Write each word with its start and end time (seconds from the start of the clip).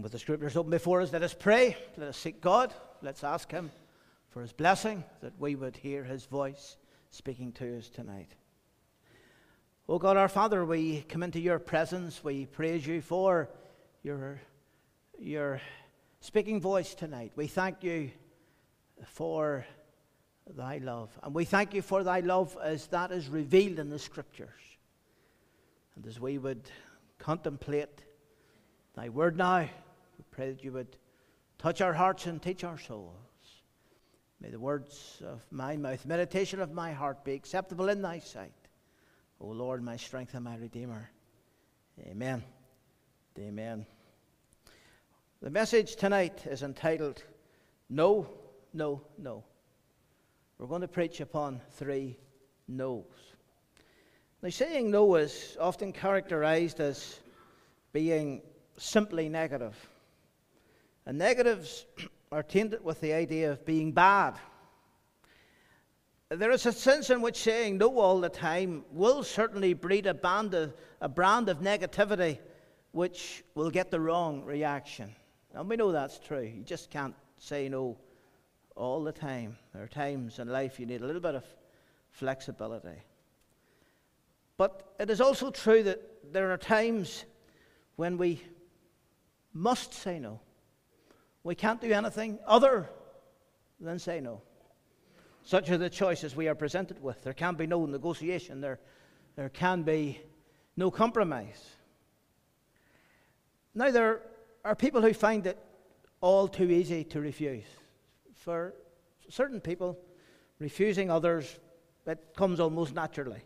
And 0.00 0.02
with 0.02 0.12
the 0.12 0.18
scriptures 0.18 0.56
open 0.56 0.70
before 0.70 1.02
us, 1.02 1.12
let 1.12 1.22
us 1.22 1.34
pray. 1.34 1.76
Let 1.98 2.08
us 2.08 2.16
seek 2.16 2.40
God. 2.40 2.72
Let's 3.02 3.22
ask 3.22 3.50
Him 3.50 3.70
for 4.30 4.40
His 4.40 4.50
blessing 4.50 5.04
that 5.20 5.38
we 5.38 5.56
would 5.56 5.76
hear 5.76 6.04
His 6.04 6.24
voice 6.24 6.78
speaking 7.10 7.52
to 7.52 7.76
us 7.76 7.90
tonight. 7.90 8.34
Oh 9.90 9.98
God, 9.98 10.16
our 10.16 10.30
Father, 10.30 10.64
we 10.64 11.02
come 11.02 11.22
into 11.22 11.38
your 11.38 11.58
presence. 11.58 12.24
We 12.24 12.46
praise 12.46 12.86
you 12.86 13.02
for 13.02 13.50
your, 14.02 14.40
your 15.18 15.60
speaking 16.20 16.62
voice 16.62 16.94
tonight. 16.94 17.32
We 17.36 17.46
thank 17.46 17.84
you 17.84 18.10
for 19.04 19.66
thy 20.56 20.78
love. 20.78 21.10
And 21.22 21.34
we 21.34 21.44
thank 21.44 21.74
you 21.74 21.82
for 21.82 22.02
thy 22.04 22.20
love 22.20 22.56
as 22.64 22.86
that 22.86 23.12
is 23.12 23.28
revealed 23.28 23.78
in 23.78 23.90
the 23.90 23.98
scriptures. 23.98 24.48
And 25.94 26.06
as 26.06 26.18
we 26.18 26.38
would 26.38 26.70
contemplate 27.18 28.00
thy 28.94 29.10
word 29.10 29.36
now, 29.36 29.68
we 30.20 30.24
pray 30.30 30.50
that 30.50 30.62
you 30.62 30.70
would 30.72 30.98
touch 31.56 31.80
our 31.80 31.94
hearts 31.94 32.26
and 32.26 32.42
teach 32.42 32.62
our 32.62 32.76
souls. 32.76 33.14
May 34.38 34.50
the 34.50 34.60
words 34.60 35.22
of 35.26 35.40
my 35.50 35.78
mouth, 35.78 36.04
meditation 36.04 36.60
of 36.60 36.74
my 36.74 36.92
heart 36.92 37.24
be 37.24 37.32
acceptable 37.32 37.88
in 37.88 38.02
thy 38.02 38.18
sight. 38.18 38.52
O 39.40 39.46
Lord, 39.46 39.82
my 39.82 39.96
strength 39.96 40.34
and 40.34 40.44
my 40.44 40.56
redeemer. 40.56 41.10
Amen. 42.00 42.44
Amen. 43.38 43.86
The 45.40 45.48
message 45.48 45.96
tonight 45.96 46.44
is 46.44 46.62
entitled 46.62 47.24
No, 47.88 48.28
No, 48.74 49.00
No. 49.16 49.42
We're 50.58 50.66
going 50.66 50.82
to 50.82 50.88
preach 50.88 51.22
upon 51.22 51.62
three 51.70 52.18
no's. 52.68 53.06
Now, 54.42 54.50
saying 54.50 54.90
no 54.90 55.14
is 55.14 55.56
often 55.58 55.94
characterized 55.94 56.78
as 56.78 57.20
being 57.94 58.42
simply 58.76 59.30
negative. 59.30 59.74
And 61.10 61.18
negatives 61.18 61.86
are 62.30 62.44
tainted 62.44 62.84
with 62.84 63.00
the 63.00 63.12
idea 63.12 63.50
of 63.50 63.66
being 63.66 63.90
bad. 63.90 64.38
There 66.28 66.52
is 66.52 66.66
a 66.66 66.72
sense 66.72 67.10
in 67.10 67.20
which 67.20 67.36
saying 67.36 67.78
no 67.78 67.98
all 67.98 68.20
the 68.20 68.28
time 68.28 68.84
will 68.92 69.24
certainly 69.24 69.74
breed 69.74 70.06
a, 70.06 70.14
of, 70.24 70.72
a 71.00 71.08
brand 71.08 71.48
of 71.48 71.62
negativity 71.62 72.38
which 72.92 73.42
will 73.56 73.70
get 73.70 73.90
the 73.90 73.98
wrong 73.98 74.44
reaction. 74.44 75.12
And 75.52 75.68
we 75.68 75.74
know 75.74 75.90
that's 75.90 76.20
true. 76.20 76.42
You 76.42 76.62
just 76.62 76.90
can't 76.90 77.16
say 77.38 77.68
no 77.68 77.98
all 78.76 79.02
the 79.02 79.10
time. 79.10 79.58
There 79.74 79.82
are 79.82 79.88
times 79.88 80.38
in 80.38 80.46
life 80.46 80.78
you 80.78 80.86
need 80.86 81.02
a 81.02 81.06
little 81.06 81.20
bit 81.20 81.34
of 81.34 81.44
flexibility. 82.12 83.02
But 84.56 84.94
it 85.00 85.10
is 85.10 85.20
also 85.20 85.50
true 85.50 85.82
that 85.82 86.32
there 86.32 86.52
are 86.52 86.56
times 86.56 87.24
when 87.96 88.16
we 88.16 88.40
must 89.52 89.92
say 89.92 90.20
no. 90.20 90.38
We 91.42 91.54
can't 91.54 91.80
do 91.80 91.90
anything 91.92 92.38
other 92.46 92.88
than 93.80 93.98
say 93.98 94.20
no. 94.20 94.42
Such 95.42 95.70
are 95.70 95.78
the 95.78 95.88
choices 95.88 96.36
we 96.36 96.48
are 96.48 96.54
presented 96.54 97.02
with. 97.02 97.22
There 97.22 97.32
can 97.32 97.54
be 97.54 97.66
no 97.66 97.86
negotiation, 97.86 98.60
there, 98.60 98.78
there 99.36 99.48
can 99.48 99.82
be 99.82 100.20
no 100.76 100.90
compromise. 100.90 101.76
Now, 103.74 103.90
there 103.90 104.22
are 104.64 104.74
people 104.74 105.00
who 105.00 105.14
find 105.14 105.46
it 105.46 105.58
all 106.20 106.48
too 106.48 106.70
easy 106.70 107.04
to 107.04 107.20
refuse. 107.20 107.64
For 108.34 108.74
certain 109.28 109.60
people, 109.60 109.98
refusing 110.58 111.10
others, 111.10 111.58
it 112.06 112.34
comes 112.36 112.60
almost 112.60 112.94
naturally. 112.94 113.42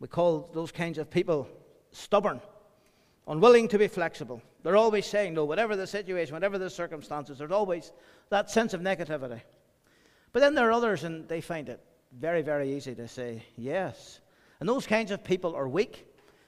We 0.00 0.08
call 0.08 0.50
those 0.52 0.72
kinds 0.72 0.98
of 0.98 1.10
people 1.10 1.48
stubborn 1.92 2.40
unwilling 3.26 3.68
to 3.68 3.78
be 3.78 3.88
flexible. 3.88 4.42
They're 4.62 4.76
always 4.76 5.06
saying 5.06 5.34
no, 5.34 5.44
whatever 5.44 5.76
the 5.76 5.86
situation, 5.86 6.34
whatever 6.34 6.58
the 6.58 6.70
circumstances, 6.70 7.38
there's 7.38 7.50
always 7.50 7.92
that 8.30 8.50
sense 8.50 8.74
of 8.74 8.80
negativity. 8.80 9.40
But 10.32 10.40
then 10.40 10.54
there 10.54 10.68
are 10.68 10.72
others, 10.72 11.04
and 11.04 11.28
they 11.28 11.40
find 11.40 11.68
it 11.68 11.80
very, 12.18 12.42
very 12.42 12.74
easy 12.74 12.94
to 12.94 13.08
say 13.08 13.42
yes. 13.56 14.20
And 14.60 14.68
those 14.68 14.86
kinds 14.86 15.10
of 15.10 15.24
people 15.24 15.54
are 15.54 15.68
weak. 15.68 16.06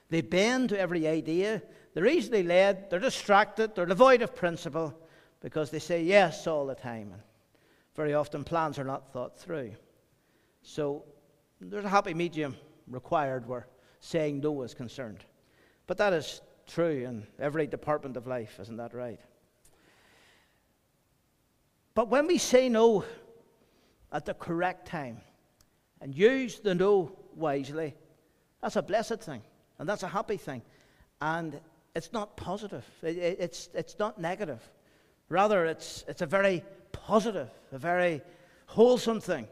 They 0.09 0.21
bend 0.21 0.69
to 0.69 0.79
every 0.79 1.07
idea. 1.07 1.61
They're 1.93 2.07
easily 2.07 2.43
led. 2.43 2.89
They're 2.89 2.99
distracted. 2.99 3.75
They're 3.75 3.85
devoid 3.85 4.21
of 4.21 4.35
principle 4.35 4.93
because 5.41 5.69
they 5.69 5.79
say 5.79 6.03
yes 6.03 6.47
all 6.47 6.65
the 6.65 6.75
time. 6.75 7.11
And 7.13 7.21
very 7.95 8.13
often 8.13 8.43
plans 8.43 8.79
are 8.79 8.83
not 8.83 9.11
thought 9.11 9.37
through. 9.37 9.71
So 10.61 11.03
there's 11.59 11.85
a 11.85 11.89
happy 11.89 12.13
medium 12.13 12.55
required 12.87 13.47
where 13.47 13.67
saying 13.99 14.39
no 14.39 14.61
is 14.61 14.73
concerned. 14.73 15.23
But 15.87 15.97
that 15.97 16.13
is 16.13 16.41
true 16.67 17.05
in 17.05 17.25
every 17.39 17.67
department 17.67 18.17
of 18.17 18.27
life, 18.27 18.59
isn't 18.59 18.77
that 18.77 18.93
right? 18.93 19.19
But 21.93 22.09
when 22.09 22.27
we 22.27 22.37
say 22.37 22.69
no 22.69 23.05
at 24.11 24.25
the 24.25 24.33
correct 24.33 24.87
time 24.87 25.21
and 26.01 26.13
use 26.13 26.59
the 26.59 26.75
no 26.75 27.17
wisely, 27.35 27.95
that's 28.61 28.75
a 28.75 28.81
blessed 28.81 29.21
thing 29.21 29.41
and 29.79 29.87
that's 29.87 30.03
a 30.03 30.07
happy 30.07 30.37
thing. 30.37 30.61
And 31.21 31.59
it's 31.95 32.11
not 32.11 32.35
positive, 32.35 32.85
it's, 33.01 33.69
it's 33.73 33.97
not 33.97 34.19
negative. 34.19 34.61
Rather, 35.29 35.65
it's, 35.65 36.03
it's 36.07 36.21
a 36.21 36.25
very 36.25 36.63
positive, 36.91 37.49
a 37.71 37.79
very 37.79 38.21
wholesome 38.67 39.21
thing. 39.21 39.47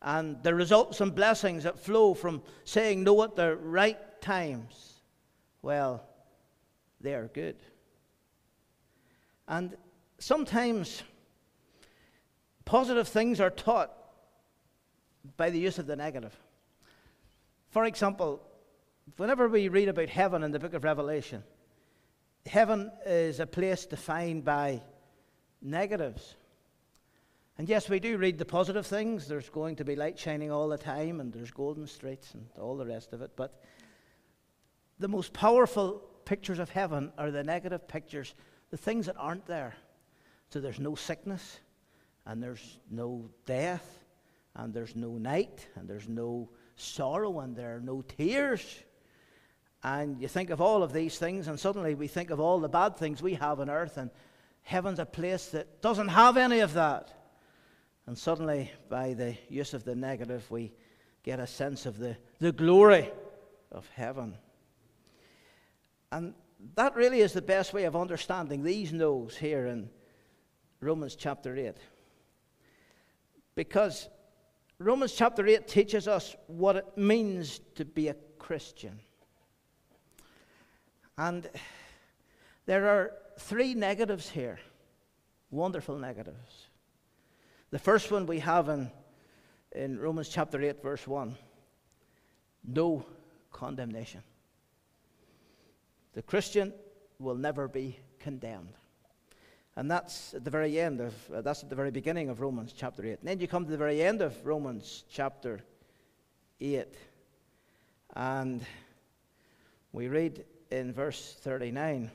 And 0.00 0.42
the 0.42 0.54
results 0.54 1.00
and 1.00 1.14
blessings 1.14 1.64
that 1.64 1.78
flow 1.78 2.14
from 2.14 2.42
saying 2.64 3.04
no 3.04 3.22
at 3.22 3.36
the 3.36 3.56
right 3.56 3.98
times, 4.20 5.00
well, 5.62 6.04
they 7.04 7.14
are 7.14 7.28
good. 7.28 7.56
And 9.46 9.76
sometimes 10.18 11.02
positive 12.64 13.06
things 13.06 13.40
are 13.40 13.50
taught 13.50 13.92
by 15.36 15.50
the 15.50 15.58
use 15.58 15.78
of 15.78 15.86
the 15.86 15.96
negative. 15.96 16.34
For 17.68 17.84
example, 17.84 18.40
whenever 19.16 19.48
we 19.48 19.68
read 19.68 19.88
about 19.88 20.08
heaven 20.08 20.42
in 20.42 20.50
the 20.50 20.58
book 20.58 20.74
of 20.74 20.82
Revelation, 20.82 21.42
heaven 22.46 22.90
is 23.04 23.38
a 23.38 23.46
place 23.46 23.84
defined 23.84 24.44
by 24.44 24.80
negatives. 25.60 26.36
And 27.58 27.68
yes, 27.68 27.88
we 27.88 28.00
do 28.00 28.16
read 28.16 28.38
the 28.38 28.44
positive 28.44 28.86
things. 28.86 29.28
There's 29.28 29.50
going 29.50 29.76
to 29.76 29.84
be 29.84 29.94
light 29.94 30.18
shining 30.18 30.50
all 30.50 30.68
the 30.68 30.78
time, 30.78 31.20
and 31.20 31.32
there's 31.32 31.50
golden 31.50 31.86
streets 31.86 32.34
and 32.34 32.46
all 32.58 32.76
the 32.76 32.86
rest 32.86 33.12
of 33.12 33.22
it. 33.22 33.32
But 33.36 33.60
the 34.98 35.08
most 35.08 35.32
powerful 35.32 36.02
pictures 36.24 36.58
of 36.58 36.70
heaven 36.70 37.12
are 37.18 37.30
the 37.30 37.44
negative 37.44 37.86
pictures, 37.88 38.34
the 38.70 38.76
things 38.76 39.06
that 39.06 39.16
aren't 39.18 39.46
there. 39.46 39.74
So 40.50 40.60
there's 40.60 40.80
no 40.80 40.94
sickness, 40.94 41.58
and 42.26 42.42
there's 42.42 42.78
no 42.90 43.28
death, 43.46 44.04
and 44.54 44.72
there's 44.72 44.94
no 44.94 45.12
night, 45.18 45.66
and 45.74 45.88
there's 45.88 46.08
no 46.08 46.50
sorrow, 46.76 47.40
and 47.40 47.56
there 47.56 47.76
are 47.76 47.80
no 47.80 48.02
tears. 48.02 48.62
And 49.82 50.20
you 50.20 50.28
think 50.28 50.50
of 50.50 50.60
all 50.60 50.82
of 50.82 50.92
these 50.92 51.18
things, 51.18 51.48
and 51.48 51.58
suddenly 51.60 51.94
we 51.94 52.08
think 52.08 52.30
of 52.30 52.40
all 52.40 52.58
the 52.58 52.68
bad 52.68 52.96
things 52.96 53.22
we 53.22 53.34
have 53.34 53.60
on 53.60 53.68
earth, 53.68 53.96
and 53.96 54.10
heaven's 54.62 54.98
a 54.98 55.06
place 55.06 55.48
that 55.48 55.82
doesn't 55.82 56.08
have 56.08 56.36
any 56.36 56.60
of 56.60 56.72
that. 56.74 57.12
And 58.06 58.16
suddenly, 58.16 58.70
by 58.88 59.14
the 59.14 59.36
use 59.48 59.74
of 59.74 59.84
the 59.84 59.94
negative, 59.94 60.50
we 60.50 60.72
get 61.22 61.40
a 61.40 61.46
sense 61.46 61.86
of 61.86 61.98
the, 61.98 62.16
the 62.38 62.52
glory 62.52 63.10
of 63.72 63.88
heaven. 63.94 64.36
And 66.14 66.32
that 66.76 66.94
really 66.94 67.22
is 67.22 67.32
the 67.32 67.42
best 67.42 67.72
way 67.72 67.84
of 67.84 67.96
understanding 67.96 68.62
these 68.62 68.92
no's 68.92 69.36
here 69.36 69.66
in 69.66 69.90
Romans 70.80 71.16
chapter 71.16 71.56
8. 71.56 71.74
Because 73.56 74.08
Romans 74.78 75.12
chapter 75.12 75.44
8 75.44 75.66
teaches 75.66 76.06
us 76.06 76.36
what 76.46 76.76
it 76.76 76.86
means 76.96 77.58
to 77.74 77.84
be 77.84 78.06
a 78.06 78.14
Christian. 78.38 79.00
And 81.18 81.50
there 82.66 82.88
are 82.88 83.10
three 83.40 83.74
negatives 83.74 84.28
here, 84.28 84.60
wonderful 85.50 85.98
negatives. 85.98 86.68
The 87.72 87.80
first 87.80 88.12
one 88.12 88.26
we 88.26 88.38
have 88.38 88.68
in, 88.68 88.88
in 89.72 89.98
Romans 89.98 90.28
chapter 90.28 90.62
8, 90.62 90.80
verse 90.80 91.08
1 91.08 91.36
no 92.66 93.04
condemnation. 93.50 94.22
The 96.14 96.22
Christian 96.22 96.72
will 97.18 97.34
never 97.34 97.68
be 97.68 97.98
condemned. 98.18 98.74
And 99.76 99.90
that's 99.90 100.34
at 100.34 100.44
the 100.44 100.50
very 100.50 100.78
end 100.78 101.00
of, 101.00 101.14
uh, 101.32 101.40
that's 101.40 101.64
at 101.64 101.68
the 101.68 101.74
very 101.74 101.90
beginning 101.90 102.28
of 102.28 102.40
Romans 102.40 102.72
chapter 102.76 103.04
8. 103.04 103.18
And 103.18 103.28
then 103.28 103.40
you 103.40 103.48
come 103.48 103.64
to 103.64 103.70
the 103.70 103.76
very 103.76 104.00
end 104.00 104.22
of 104.22 104.46
Romans 104.46 105.04
chapter 105.10 105.60
8. 106.60 106.86
And 108.14 108.64
we 109.92 110.06
read 110.06 110.44
in 110.70 110.92
verse 110.92 111.36
39 111.40 112.10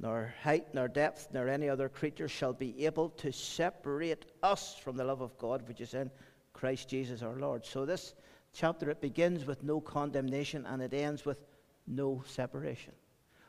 Nor 0.00 0.34
height, 0.42 0.74
nor 0.74 0.88
depth, 0.88 1.28
nor 1.32 1.48
any 1.48 1.68
other 1.68 1.88
creature 1.88 2.26
shall 2.26 2.52
be 2.52 2.86
able 2.86 3.10
to 3.10 3.30
separate 3.30 4.26
us 4.42 4.74
from 4.74 4.96
the 4.96 5.04
love 5.04 5.20
of 5.20 5.38
God 5.38 5.68
which 5.68 5.80
is 5.80 5.94
in 5.94 6.10
Christ 6.52 6.88
Jesus 6.88 7.22
our 7.22 7.36
Lord. 7.36 7.64
So 7.64 7.86
this 7.86 8.14
chapter, 8.52 8.90
it 8.90 9.00
begins 9.00 9.44
with 9.44 9.62
no 9.62 9.80
condemnation 9.80 10.66
and 10.66 10.82
it 10.82 10.92
ends 10.92 11.24
with 11.24 11.38
no 11.86 12.22
separation. 12.26 12.92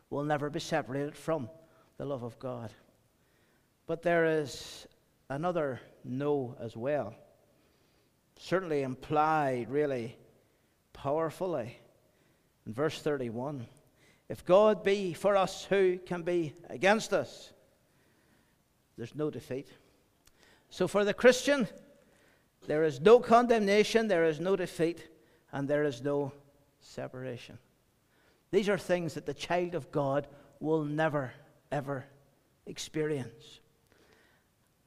We'll 0.09 0.23
never 0.23 0.49
be 0.49 0.59
separated 0.59 1.15
from 1.15 1.49
the 1.97 2.05
love 2.05 2.23
of 2.23 2.37
God. 2.39 2.71
But 3.87 4.01
there 4.01 4.25
is 4.25 4.87
another 5.29 5.81
no 6.03 6.55
as 6.59 6.77
well. 6.77 7.15
Certainly 8.37 8.83
implied, 8.83 9.69
really 9.69 10.17
powerfully. 10.93 11.79
In 12.65 12.73
verse 12.73 13.01
31 13.01 13.65
If 14.29 14.45
God 14.45 14.83
be 14.83 15.13
for 15.13 15.35
us, 15.35 15.65
who 15.65 15.97
can 15.97 16.23
be 16.23 16.53
against 16.69 17.13
us? 17.13 17.51
There's 18.97 19.15
no 19.15 19.29
defeat. 19.29 19.67
So 20.69 20.87
for 20.87 21.03
the 21.03 21.13
Christian, 21.13 21.67
there 22.67 22.83
is 22.83 23.01
no 23.01 23.19
condemnation, 23.19 24.07
there 24.07 24.25
is 24.25 24.39
no 24.39 24.55
defeat, 24.55 25.07
and 25.51 25.67
there 25.67 25.83
is 25.83 26.01
no 26.01 26.31
separation. 26.79 27.57
These 28.53 28.69
are 28.69 28.77
things 28.77 29.15
that 29.15 29.25
the 29.25 29.33
child 29.33 29.73
of 29.73 29.91
God 29.91 30.27
will 30.59 30.83
never, 30.83 31.33
ever 31.71 32.05
experience. 32.67 33.59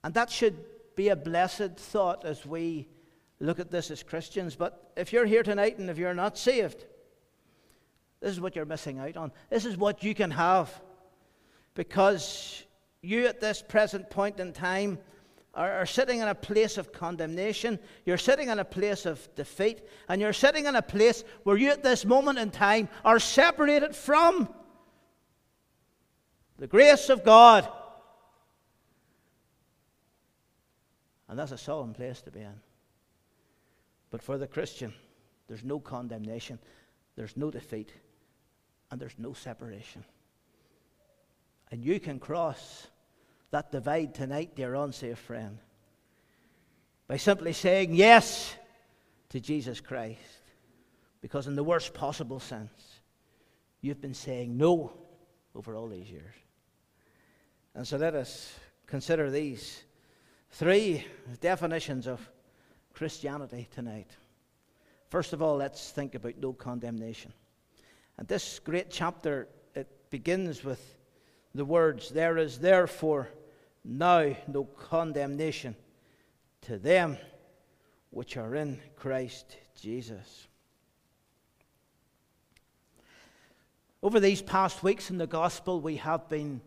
And 0.04 0.14
that 0.14 0.30
should 0.30 0.54
be 0.94 1.08
a 1.08 1.16
blessed 1.16 1.76
thought 1.76 2.24
as 2.24 2.46
we 2.46 2.86
look 3.40 3.58
at 3.58 3.72
this 3.72 3.90
as 3.90 4.04
Christians. 4.04 4.54
But 4.54 4.92
if 4.96 5.12
you're 5.12 5.26
here 5.26 5.42
tonight 5.42 5.78
and 5.78 5.90
if 5.90 5.98
you're 5.98 6.14
not 6.14 6.38
saved, 6.38 6.84
this 8.20 8.30
is 8.30 8.40
what 8.40 8.54
you're 8.54 8.66
missing 8.66 9.00
out 9.00 9.16
on. 9.16 9.32
This 9.50 9.64
is 9.64 9.76
what 9.76 10.04
you 10.04 10.14
can 10.14 10.30
have. 10.30 10.72
Because 11.74 12.62
you, 13.02 13.26
at 13.26 13.40
this 13.40 13.64
present 13.66 14.10
point 14.10 14.38
in 14.38 14.52
time, 14.52 15.00
are, 15.56 15.72
are 15.72 15.86
sitting 15.86 16.20
in 16.20 16.28
a 16.28 16.34
place 16.34 16.76
of 16.76 16.92
condemnation. 16.92 17.78
You're 18.04 18.18
sitting 18.18 18.50
in 18.50 18.58
a 18.58 18.64
place 18.64 19.06
of 19.06 19.34
defeat. 19.34 19.80
And 20.08 20.20
you're 20.20 20.32
sitting 20.32 20.66
in 20.66 20.76
a 20.76 20.82
place 20.82 21.24
where 21.42 21.56
you, 21.56 21.70
at 21.70 21.82
this 21.82 22.04
moment 22.04 22.38
in 22.38 22.50
time, 22.50 22.88
are 23.04 23.18
separated 23.18 23.96
from 23.96 24.48
the 26.58 26.66
grace 26.66 27.08
of 27.08 27.24
God. 27.24 27.66
And 31.28 31.38
that's 31.38 31.52
a 31.52 31.58
solemn 31.58 31.94
place 31.94 32.20
to 32.22 32.30
be 32.30 32.40
in. 32.40 32.60
But 34.10 34.22
for 34.22 34.38
the 34.38 34.46
Christian, 34.46 34.94
there's 35.48 35.64
no 35.64 35.80
condemnation, 35.80 36.58
there's 37.16 37.36
no 37.36 37.50
defeat, 37.50 37.92
and 38.90 39.00
there's 39.00 39.16
no 39.18 39.32
separation. 39.32 40.04
And 41.70 41.84
you 41.84 41.98
can 41.98 42.20
cross 42.20 42.86
that 43.50 43.72
divide 43.72 44.14
tonight, 44.14 44.56
dear 44.56 44.74
unsaved 44.74 45.18
friend, 45.18 45.58
by 47.08 47.16
simply 47.16 47.52
saying 47.52 47.94
yes 47.94 48.54
to 49.30 49.40
Jesus 49.40 49.80
Christ. 49.80 50.20
Because, 51.20 51.46
in 51.46 51.56
the 51.56 51.64
worst 51.64 51.94
possible 51.94 52.40
sense, 52.40 53.00
you've 53.80 54.00
been 54.00 54.14
saying 54.14 54.56
no 54.56 54.92
over 55.54 55.74
all 55.74 55.88
these 55.88 56.10
years. 56.10 56.34
And 57.74 57.86
so 57.86 57.96
let 57.96 58.14
us 58.14 58.54
consider 58.86 59.30
these 59.30 59.82
three 60.50 61.04
definitions 61.40 62.06
of 62.06 62.20
Christianity 62.94 63.68
tonight. 63.70 64.10
First 65.08 65.32
of 65.32 65.42
all, 65.42 65.56
let's 65.56 65.90
think 65.90 66.14
about 66.14 66.38
no 66.38 66.52
condemnation. 66.52 67.32
And 68.18 68.26
this 68.26 68.58
great 68.58 68.90
chapter, 68.90 69.48
it 69.74 69.88
begins 70.10 70.64
with 70.64 70.95
the 71.56 71.64
words, 71.64 72.10
There 72.10 72.38
is 72.38 72.58
therefore 72.58 73.28
now 73.84 74.36
no 74.46 74.64
condemnation 74.64 75.76
to 76.62 76.78
them 76.78 77.18
which 78.10 78.36
are 78.36 78.54
in 78.54 78.80
Christ 78.96 79.56
Jesus. 79.80 80.46
Over 84.02 84.20
these 84.20 84.42
past 84.42 84.82
weeks 84.82 85.10
in 85.10 85.18
the 85.18 85.26
gospel, 85.26 85.80
we 85.80 85.96
have 85.96 86.28
been 86.28 86.60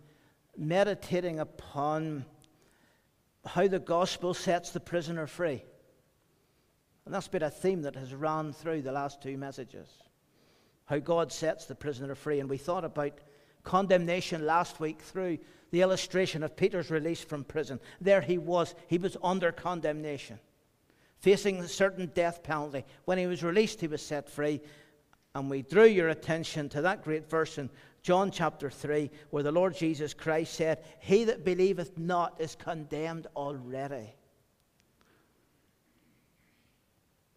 meditating 0.57 1.39
upon 1.39 2.25
how 3.45 3.67
the 3.67 3.79
gospel 3.79 4.33
sets 4.33 4.71
the 4.71 4.79
prisoner 4.79 5.25
free. 5.25 5.63
And 7.05 7.13
that's 7.13 7.27
been 7.27 7.43
a 7.43 7.49
theme 7.49 7.83
that 7.83 7.95
has 7.95 8.13
run 8.13 8.53
through 8.53 8.81
the 8.81 8.91
last 8.91 9.21
two 9.21 9.37
messages. 9.37 9.87
How 10.85 10.99
God 10.99 11.31
sets 11.31 11.65
the 11.65 11.75
prisoner 11.75 12.13
free. 12.13 12.39
And 12.39 12.49
we 12.49 12.57
thought 12.57 12.83
about 12.83 13.13
condemnation 13.63 14.45
last 14.45 14.79
week 14.79 15.01
through 15.01 15.37
the 15.71 15.81
illustration 15.81 16.43
of 16.43 16.55
Peter's 16.55 16.89
release 16.89 17.21
from 17.21 17.43
prison. 17.43 17.79
There 18.01 18.21
he 18.21 18.37
was, 18.37 18.73
he 18.87 18.97
was 18.97 19.17
under 19.23 19.51
condemnation, 19.51 20.39
facing 21.19 21.59
a 21.59 21.67
certain 21.67 22.11
death 22.13 22.43
penalty. 22.43 22.85
When 23.05 23.17
he 23.17 23.27
was 23.27 23.43
released, 23.43 23.81
he 23.81 23.87
was 23.87 24.01
set 24.01 24.29
free. 24.29 24.61
And 25.35 25.49
we 25.49 25.61
drew 25.61 25.85
your 25.85 26.09
attention 26.09 26.69
to 26.69 26.81
that 26.81 27.03
great 27.03 27.29
verse 27.29 27.57
in 27.57 27.69
John 28.01 28.31
chapter 28.31 28.69
3, 28.69 29.11
where 29.29 29.43
the 29.43 29.51
Lord 29.51 29.75
Jesus 29.75 30.13
Christ 30.13 30.53
said, 30.53 30.83
He 30.99 31.25
that 31.25 31.45
believeth 31.45 31.97
not 31.97 32.39
is 32.39 32.55
condemned 32.55 33.27
already. 33.35 34.15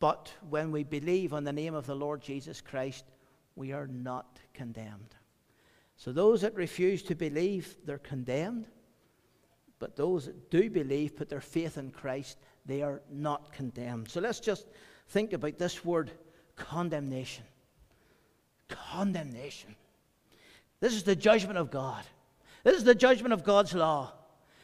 But 0.01 0.33
when 0.49 0.73
we 0.73 0.83
believe 0.83 1.33
on 1.33 1.45
the 1.45 1.53
name 1.53 1.75
of 1.75 1.87
the 1.87 1.95
Lord 1.95 2.23
Jesus 2.23 2.61
Christ, 2.61 3.05
we 3.55 3.73
are 3.73 3.87
not 3.87 4.41
condemned. 4.55 5.15
So 6.03 6.11
those 6.11 6.41
that 6.41 6.57
refuse 6.57 7.01
to 7.05 7.15
believe, 7.15 7.77
they're 7.85 7.97
condemned. 7.97 8.67
But 9.79 9.95
those 9.95 10.27
that 10.27 10.51
do 10.51 10.69
believe, 10.69 11.15
put 11.15 11.29
their 11.29 11.41
faith 11.41 11.79
in 11.79 11.93
Christ, 11.93 12.39
they 12.67 12.83
are 12.83 13.03
not 13.09 13.53
condemned. 13.53 14.11
So 14.11 14.21
let's 14.21 14.41
just 14.41 14.67
think 15.11 15.33
about 15.33 15.59
this 15.59 15.85
word 15.85 16.11
condemnation. 16.57 17.45
Condemnation. 18.69 19.77
This 20.81 20.95
is 20.95 21.05
the 21.05 21.15
judgment 21.15 21.57
of 21.57 21.71
God. 21.71 22.03
This 22.65 22.79
is 22.79 22.83
the 22.83 22.97
judgment 22.97 23.33
of 23.33 23.45
God's 23.45 23.73
law. 23.73 24.13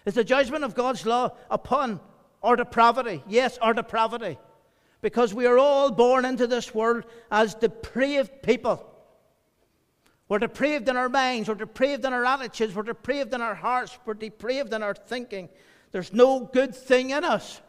It's 0.05 0.17
the 0.17 0.25
judgment 0.25 0.65
of 0.65 0.75
God's 0.75 1.07
law 1.07 1.37
upon 1.53 2.01
our 2.43 2.57
depravity. 2.57 3.23
Yes, 3.29 3.59
our 3.59 3.75
depravity. 3.75 4.39
Because 5.03 5.33
we 5.33 5.47
are 5.47 5.61
all 5.61 5.93
born 5.93 6.25
into 6.25 6.49
this 6.49 6.75
world 6.75 7.05
as 7.31 7.55
depraved 7.55 8.43
people. 8.43 8.85
We're 10.29 10.39
depraved 10.39 10.89
in 10.89 10.97
our 10.97 11.09
minds, 11.09 11.49
we're 11.49 11.55
depraved 11.55 12.05
in 12.05 12.13
our 12.13 12.25
attitudes, 12.25 12.75
we're 12.75 12.83
depraved 12.83 13.33
in 13.33 13.41
our 13.41 13.55
hearts, 13.55 13.99
we're 14.05 14.15
depraved 14.15 14.75
in 14.75 14.83
our 14.83 14.95
thinking. 14.95 15.49
There's 15.91 16.13
no 16.13 16.41
good 16.41 16.75
thing 16.75 17.11
in 17.11 17.25
us. 17.25 17.61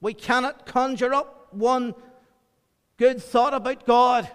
We 0.00 0.14
cannot 0.14 0.66
conjure 0.66 1.14
up 1.14 1.48
one 1.52 1.94
good 2.96 3.22
thought 3.22 3.54
about 3.54 3.86
God 3.86 4.28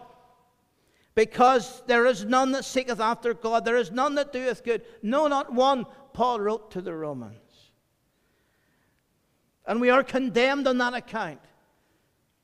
because 1.14 1.82
there 1.88 2.06
is 2.06 2.24
none 2.24 2.52
that 2.54 2.66
seeketh 2.66 3.00
after 3.00 3.34
God, 3.34 3.66
there 3.66 3.78
is 3.78 3.92
none 3.92 4.16
that 4.16 4.32
doeth 4.32 4.64
good, 4.64 4.84
no, 5.02 5.28
not 5.28 5.54
one, 5.54 5.86
Paul 6.14 6.40
wrote 6.40 6.72
to 6.72 6.82
the 6.82 6.94
Romans. 6.94 7.40
And 9.66 9.82
we 9.82 9.90
are 9.90 10.04
condemned 10.04 10.68
on 10.68 10.78
that 10.78 10.94
account 10.94 11.40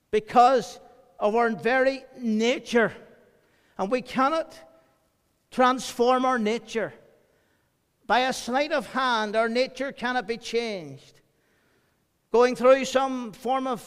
because 0.09 0.79
of 1.19 1.35
our 1.35 1.49
very 1.51 2.03
nature. 2.17 2.93
And 3.81 3.89
we 3.89 4.03
cannot 4.03 4.53
transform 5.49 6.23
our 6.23 6.37
nature. 6.37 6.93
By 8.05 8.19
a 8.19 8.33
sleight 8.33 8.71
of 8.71 8.85
hand, 8.85 9.35
our 9.35 9.49
nature 9.49 9.91
cannot 9.91 10.27
be 10.27 10.37
changed. 10.37 11.19
Going 12.31 12.55
through 12.55 12.85
some 12.85 13.31
form 13.31 13.65
of 13.65 13.81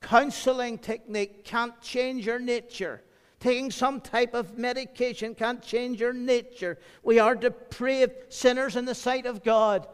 counseling 0.00 0.78
technique 0.78 1.44
can't 1.44 1.80
change 1.80 2.24
your 2.24 2.38
nature. 2.38 3.02
Taking 3.40 3.72
some 3.72 4.00
type 4.00 4.32
of 4.32 4.56
medication 4.56 5.34
can't 5.34 5.60
change 5.60 6.00
your 6.00 6.12
nature. 6.12 6.78
We 7.02 7.18
are 7.18 7.34
depraved 7.34 8.32
sinners 8.32 8.76
in 8.76 8.84
the 8.84 8.94
sight 8.94 9.26
of 9.26 9.42
God. 9.42 9.88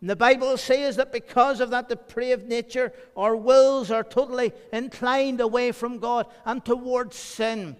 And 0.00 0.08
the 0.08 0.16
Bible 0.16 0.56
says 0.56 0.96
that 0.96 1.12
because 1.12 1.60
of 1.60 1.68
that 1.68 1.90
depraved 1.90 2.48
nature, 2.48 2.94
our 3.14 3.36
wills 3.36 3.90
are 3.90 4.04
totally 4.04 4.54
inclined 4.72 5.42
away 5.42 5.70
from 5.70 5.98
God 5.98 6.28
and 6.46 6.64
towards 6.64 7.16
sin. 7.16 7.76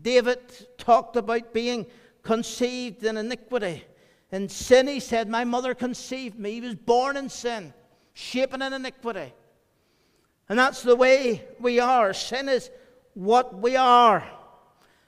David 0.00 0.38
talked 0.78 1.16
about 1.16 1.52
being 1.52 1.86
conceived 2.22 3.04
in 3.04 3.16
iniquity. 3.16 3.84
In 4.32 4.48
sin, 4.48 4.88
he 4.88 5.00
said, 5.00 5.28
My 5.28 5.44
mother 5.44 5.74
conceived 5.74 6.38
me. 6.38 6.52
He 6.52 6.60
was 6.60 6.74
born 6.74 7.16
in 7.16 7.28
sin, 7.28 7.72
shapen 8.14 8.62
in 8.62 8.72
iniquity. 8.72 9.32
And 10.48 10.58
that's 10.58 10.82
the 10.82 10.96
way 10.96 11.44
we 11.60 11.80
are. 11.80 12.12
Sin 12.12 12.48
is 12.48 12.70
what 13.14 13.60
we 13.60 13.76
are. 13.76 14.28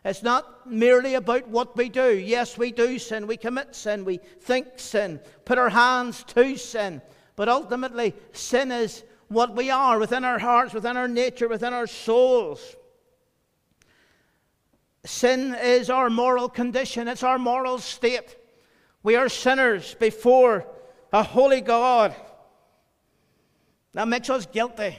It's 0.04 0.22
not 0.22 0.70
merely 0.70 1.14
about 1.14 1.48
what 1.48 1.76
we 1.76 1.88
do. 1.88 2.16
Yes, 2.16 2.56
we 2.56 2.70
do 2.70 2.98
sin. 2.98 3.26
We 3.26 3.36
commit 3.36 3.74
sin. 3.74 4.04
We 4.04 4.18
think 4.40 4.78
sin. 4.78 5.20
Put 5.44 5.58
our 5.58 5.68
hands 5.68 6.22
to 6.28 6.56
sin. 6.56 7.02
But 7.34 7.48
ultimately, 7.48 8.14
sin 8.32 8.70
is 8.70 9.02
what 9.28 9.56
we 9.56 9.70
are 9.70 9.98
within 9.98 10.24
our 10.24 10.38
hearts, 10.38 10.72
within 10.72 10.96
our 10.96 11.08
nature, 11.08 11.48
within 11.48 11.74
our 11.74 11.88
souls. 11.88 12.76
Sin 15.06 15.54
is 15.54 15.88
our 15.88 16.10
moral 16.10 16.48
condition, 16.48 17.06
it's 17.06 17.22
our 17.22 17.38
moral 17.38 17.78
state. 17.78 18.36
We 19.04 19.14
are 19.14 19.28
sinners 19.28 19.94
before 19.94 20.66
a 21.12 21.22
holy 21.22 21.60
God. 21.60 22.14
That 23.94 24.08
makes 24.08 24.28
us 24.28 24.46
guilty. 24.46 24.98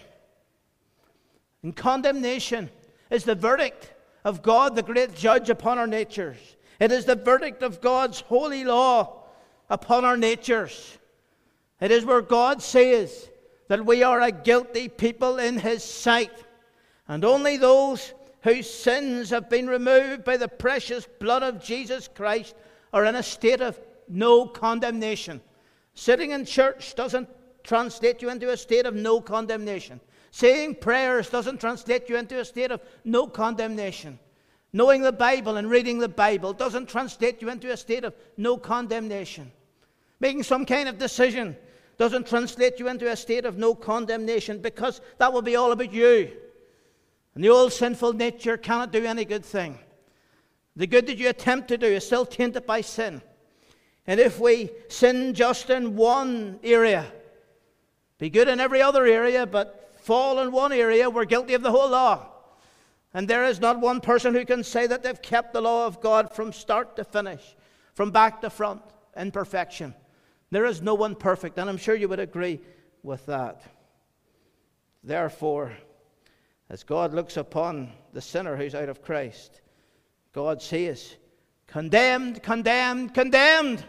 And 1.61 1.75
condemnation 1.75 2.69
is 3.09 3.25
the 3.25 3.35
verdict 3.35 3.93
of 4.23 4.41
God, 4.41 4.75
the 4.75 4.83
great 4.83 5.13
judge 5.13 5.49
upon 5.49 5.77
our 5.77 5.87
natures. 5.87 6.37
It 6.79 6.93
is 6.93 7.03
the 7.03 7.15
verdict 7.15 7.61
of 7.61 7.81
God's 7.81 8.21
holy 8.21 8.63
law 8.63 9.23
upon 9.69 10.05
our 10.05 10.15
natures. 10.15 10.97
It 11.81 11.91
is 11.91 12.05
where 12.05 12.21
God 12.21 12.61
says 12.61 13.29
that 13.67 13.85
we 13.85 14.03
are 14.03 14.21
a 14.21 14.31
guilty 14.31 14.87
people 14.87 15.37
in 15.37 15.59
His 15.59 15.83
sight, 15.83 16.31
and 17.09 17.25
only 17.25 17.57
those 17.57 18.13
whose 18.47 18.69
sins 18.69 19.29
have 19.29 19.49
been 19.49 19.67
removed 19.67 20.23
by 20.23 20.37
the 20.37 20.47
precious 20.47 21.05
blood 21.19 21.43
of 21.43 21.61
Jesus 21.61 22.07
Christ 22.07 22.55
are 22.93 23.03
in 23.03 23.15
a 23.15 23.23
state 23.23 23.59
of 23.59 23.77
no 24.07 24.45
condemnation. 24.45 25.41
Sitting 25.95 26.31
in 26.31 26.45
church 26.45 26.95
doesn't 26.95 27.27
translate 27.65 28.21
you 28.21 28.29
into 28.29 28.49
a 28.49 28.55
state 28.55 28.85
of 28.85 28.95
no 28.95 29.19
condemnation. 29.19 29.99
Saying 30.31 30.75
prayers 30.75 31.29
doesn't 31.29 31.59
translate 31.59 32.07
you 32.07 32.15
into 32.15 32.39
a 32.39 32.45
state 32.45 32.71
of 32.71 32.79
no 33.03 33.27
condemnation. 33.27 34.17
Knowing 34.71 35.01
the 35.01 35.11
Bible 35.11 35.57
and 35.57 35.69
reading 35.69 35.99
the 35.99 36.07
Bible 36.07 36.53
doesn't 36.53 36.87
translate 36.87 37.41
you 37.41 37.49
into 37.49 37.73
a 37.73 37.75
state 37.75 38.05
of 38.05 38.15
no 38.37 38.55
condemnation. 38.55 39.51
Making 40.21 40.43
some 40.43 40.65
kind 40.65 40.87
of 40.87 40.97
decision 40.97 41.57
doesn't 41.97 42.27
translate 42.27 42.79
you 42.79 42.87
into 42.87 43.11
a 43.11 43.15
state 43.17 43.45
of 43.45 43.57
no 43.57 43.75
condemnation 43.75 44.59
because 44.59 45.01
that 45.17 45.33
will 45.33 45.41
be 45.41 45.57
all 45.57 45.73
about 45.73 45.91
you. 45.91 46.31
And 47.37 47.43
the 47.43 47.49
old 47.49 47.71
sinful 47.71 48.13
nature 48.13 48.57
cannot 48.57 48.91
do 48.91 49.05
any 49.05 49.23
good 49.23 49.45
thing. 49.45 49.77
The 50.75 50.87
good 50.87 51.05
that 51.05 51.19
you 51.19 51.29
attempt 51.29 51.67
to 51.67 51.77
do 51.77 51.85
is 51.85 52.03
still 52.03 52.25
tainted 52.25 52.65
by 52.65 52.81
sin. 52.81 53.21
And 54.07 54.19
if 54.19 54.39
we 54.39 54.71
sin 54.89 55.35
just 55.35 55.69
in 55.69 55.95
one 55.95 56.59
area, 56.63 57.05
be 58.17 58.31
good 58.31 58.47
in 58.47 58.59
every 58.59 58.81
other 58.81 59.05
area, 59.05 59.45
but 59.45 59.93
fall 60.01 60.39
in 60.39 60.51
one 60.51 60.71
area, 60.71 61.11
we're 61.11 61.25
guilty 61.25 61.53
of 61.53 61.61
the 61.61 61.69
whole 61.69 61.91
law. 61.91 62.27
And 63.13 63.27
there 63.27 63.45
is 63.45 63.59
not 63.59 63.79
one 63.79 64.01
person 64.01 64.33
who 64.33 64.43
can 64.43 64.63
say 64.63 64.87
that 64.87 65.03
they've 65.03 65.21
kept 65.21 65.53
the 65.53 65.61
law 65.61 65.85
of 65.85 66.01
God 66.01 66.33
from 66.33 66.51
start 66.51 66.95
to 66.95 67.03
finish, 67.03 67.55
from 67.93 68.09
back 68.09 68.41
to 68.41 68.49
front, 68.49 68.81
in 69.15 69.29
perfection. 69.29 69.93
There 70.49 70.65
is 70.65 70.81
no 70.81 70.95
one 70.95 71.13
perfect, 71.13 71.59
and 71.59 71.69
I'm 71.69 71.77
sure 71.77 71.93
you 71.93 72.09
would 72.09 72.19
agree 72.19 72.61
with 73.03 73.27
that. 73.27 73.61
Therefore, 75.03 75.77
as 76.69 76.83
God 76.83 77.13
looks 77.13 77.37
upon 77.37 77.91
the 78.13 78.21
sinner 78.21 78.55
who's 78.55 78.75
out 78.75 78.89
of 78.89 79.01
Christ, 79.01 79.61
God 80.33 80.61
says, 80.61 81.15
Condemned, 81.67 82.43
condemned, 82.43 83.13
condemned. 83.13 83.83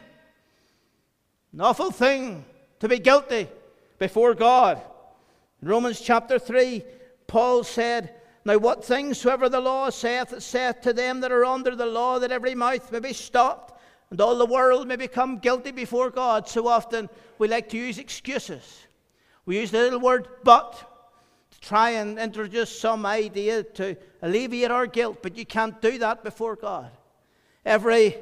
An 1.53 1.61
awful 1.61 1.91
thing 1.91 2.45
to 2.81 2.89
be 2.89 2.99
guilty 2.99 3.49
before 3.99 4.35
God. 4.35 4.81
In 5.63 5.69
Romans 5.69 6.01
chapter 6.01 6.39
3, 6.39 6.85
Paul 7.27 7.65
said, 7.65 8.15
Now 8.45 8.59
what 8.59 8.85
things 8.85 9.19
soever 9.19 9.49
the 9.49 9.61
law 9.61 9.91
saith, 9.91 10.33
it 10.33 10.43
saith 10.43 10.81
to 10.83 10.93
them 10.93 11.21
that 11.21 11.33
are 11.33 11.45
under 11.45 11.75
the 11.75 11.87
law, 11.87 12.19
that 12.19 12.33
every 12.33 12.55
mouth 12.55 12.91
may 12.93 13.01
be 13.01 13.13
stopped, 13.13 13.81
and 14.11 14.21
all 14.21 14.39
the 14.39 14.47
world 14.47 14.89
may 14.89 14.97
become 14.97 15.39
guilty 15.39 15.71
before 15.71 16.11
God. 16.11 16.49
So 16.49 16.67
often 16.69 17.09
we 17.39 17.49
like 17.49 17.69
to 17.71 17.77
use 17.77 17.99
excuses. 17.99 18.87
We 19.47 19.59
use 19.59 19.71
the 19.71 19.79
little 19.79 20.01
word 20.01 20.29
but 20.45 20.98
try 21.61 21.91
and 21.91 22.19
introduce 22.19 22.79
some 22.79 23.05
idea 23.05 23.63
to 23.63 23.97
alleviate 24.23 24.71
our 24.71 24.87
guilt, 24.87 25.19
but 25.23 25.37
you 25.37 25.45
can't 25.45 25.81
do 25.81 25.99
that 25.99 26.23
before 26.23 26.57
God. 26.57 26.91
Every 27.65 28.17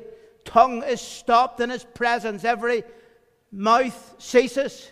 tongue 0.44 0.82
is 0.82 1.00
stopped 1.00 1.60
in 1.60 1.70
His 1.70 1.84
presence, 1.84 2.44
every 2.44 2.84
mouth 3.52 4.14
ceases. 4.18 4.90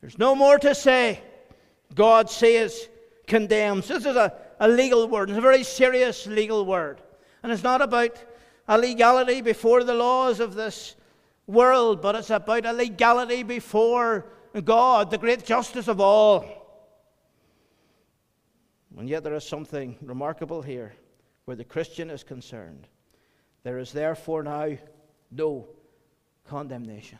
There's 0.00 0.18
no 0.18 0.34
more 0.34 0.58
to 0.58 0.74
say. 0.74 1.20
God 1.94 2.30
says, 2.30 2.88
condemns. 3.26 3.88
This 3.88 4.04
is 4.04 4.16
a, 4.16 4.32
a 4.60 4.68
legal 4.68 5.08
word. 5.08 5.30
It's 5.30 5.38
a 5.38 5.42
very 5.42 5.62
serious 5.62 6.26
legal 6.26 6.64
word. 6.64 7.00
And 7.42 7.52
it's 7.52 7.62
not 7.62 7.80
about 7.82 8.16
a 8.68 8.78
legality 8.78 9.40
before 9.40 9.84
the 9.84 9.94
laws 9.94 10.40
of 10.40 10.54
this 10.54 10.96
world, 11.46 12.02
but 12.02 12.14
it's 12.14 12.30
about 12.30 12.66
a 12.66 12.72
legality 12.72 13.42
before 13.42 14.26
God, 14.64 15.10
the 15.10 15.18
great 15.18 15.44
justice 15.44 15.88
of 15.88 16.00
all. 16.00 16.65
And 18.96 19.08
yet 19.08 19.22
there 19.24 19.34
is 19.34 19.44
something 19.44 19.96
remarkable 20.00 20.62
here 20.62 20.94
where 21.44 21.56
the 21.56 21.64
Christian 21.64 22.10
is 22.10 22.24
concerned. 22.24 22.86
There 23.62 23.78
is 23.78 23.92
therefore 23.92 24.42
now 24.42 24.76
no 25.30 25.68
condemnation. 26.48 27.18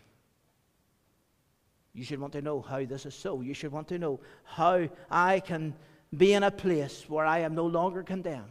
You 1.93 2.05
should 2.05 2.21
want 2.21 2.33
to 2.35 2.43
know 2.43 2.61
how 2.61 2.85
this 2.85 3.07
is 3.07 3.15
so. 3.15 3.41
You 3.41 3.55
should 3.55 3.73
want 3.73 3.89
to 3.89 3.99
know 3.99 4.21
how 4.45 4.89
I 5.11 5.41
can 5.41 5.75
be 6.17 6.33
in 6.33 6.43
a 6.43 6.51
place 6.51 7.05
where 7.09 7.27
I 7.27 7.41
am 7.41 7.55
no 7.55 7.67
longer 7.67 8.03
condemned. 8.03 8.45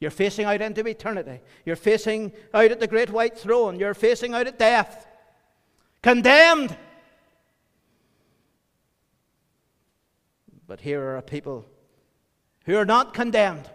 You're 0.00 0.10
facing 0.10 0.46
out 0.46 0.60
into 0.60 0.86
eternity. 0.86 1.40
You're 1.64 1.76
facing 1.76 2.32
out 2.52 2.72
at 2.72 2.80
the 2.80 2.86
great 2.86 3.10
white 3.10 3.38
throne. 3.38 3.78
You're 3.78 3.94
facing 3.94 4.34
out 4.34 4.46
at 4.46 4.58
death. 4.58 5.06
Condemned. 6.02 6.76
But 10.66 10.80
here 10.80 11.00
are 11.02 11.18
a 11.18 11.22
people 11.22 11.66
who 12.64 12.76
are 12.76 12.84
not 12.84 13.14
condemned. 13.14 13.68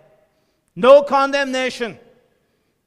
No 0.75 1.01
condemnation. 1.01 1.99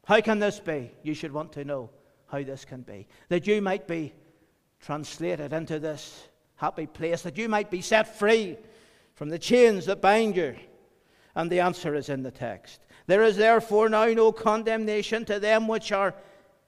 How 0.04 0.20
can 0.20 0.38
this 0.38 0.60
be? 0.60 0.92
You 1.02 1.14
should 1.14 1.32
want 1.32 1.52
to 1.52 1.64
know 1.64 1.90
how 2.26 2.42
this 2.42 2.64
can 2.64 2.82
be. 2.82 3.06
That 3.28 3.46
you 3.46 3.60
might 3.60 3.86
be 3.86 4.12
translated 4.80 5.52
into 5.52 5.78
this 5.78 6.28
happy 6.56 6.86
place, 6.86 7.22
that 7.22 7.38
you 7.38 7.48
might 7.48 7.70
be 7.70 7.80
set 7.80 8.18
free 8.18 8.56
from 9.14 9.28
the 9.28 9.38
chains 9.38 9.86
that 9.86 10.00
bind 10.00 10.36
you. 10.36 10.56
And 11.34 11.50
the 11.50 11.60
answer 11.60 11.94
is 11.94 12.08
in 12.08 12.22
the 12.22 12.30
text. 12.30 12.80
There 13.06 13.22
is 13.22 13.36
therefore 13.36 13.88
now 13.88 14.06
no 14.06 14.32
condemnation 14.32 15.24
to 15.26 15.38
them 15.38 15.68
which 15.68 15.92
are 15.92 16.14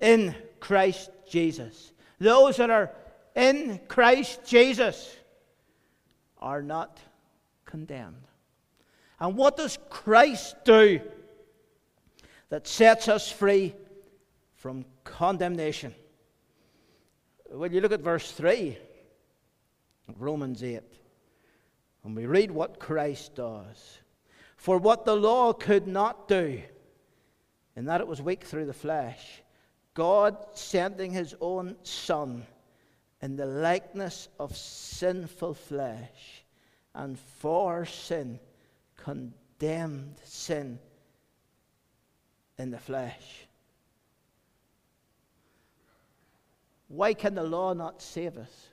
in 0.01 0.35
Christ 0.61 1.11
Jesus. 1.29 1.93
Those 2.19 2.57
that 2.57 2.71
are 2.71 2.91
in 3.35 3.81
Christ 3.89 4.41
Jesus 4.45 5.17
are 6.39 6.63
not 6.63 6.99
condemned. 7.65 8.27
And 9.23 9.37
what 9.37 9.57
does 9.57 9.79
Christ 9.89 10.57
do 10.65 11.01
that 12.49 12.67
sets 12.67 13.07
us 13.07 13.31
free 13.31 13.73
from 14.57 14.85
condemnation? 15.05 15.95
Well, 17.49 17.71
you 17.71 17.81
look 17.81 17.93
at 17.93 18.01
verse 18.01 18.33
3 18.33 18.77
of 20.09 20.21
Romans 20.21 20.65
8, 20.65 20.81
and 22.03 22.17
we 22.17 22.27
read 22.27 22.51
what 22.51 22.81
Christ 22.81 23.37
does. 23.37 24.01
For 24.57 24.77
what 24.77 25.05
the 25.05 25.15
law 25.15 25.53
could 25.53 25.87
not 25.87 26.27
do, 26.27 26.61
in 27.77 27.85
that 27.85 28.01
it 28.01 28.09
was 28.09 28.21
weak 28.21 28.43
through 28.43 28.67
the 28.67 28.73
flesh, 28.73 29.41
God 29.95 30.37
sending 30.55 31.13
his 31.13 31.37
own 31.41 31.77
Son 31.85 32.45
in 33.21 33.37
the 33.37 33.47
likeness 33.47 34.29
of 34.41 34.57
sinful 34.57 35.55
flesh, 35.55 36.43
and 36.93 37.17
for 37.17 37.87
sin, 37.87 38.41
condemned 39.05 40.21
sin 40.25 40.79
in 42.59 42.71
the 42.71 42.79
flesh 42.79 43.47
Why 46.93 47.15
can 47.15 47.35
the 47.35 47.43
law 47.43 47.73
not 47.73 48.03
save 48.03 48.37
us? 48.37 48.69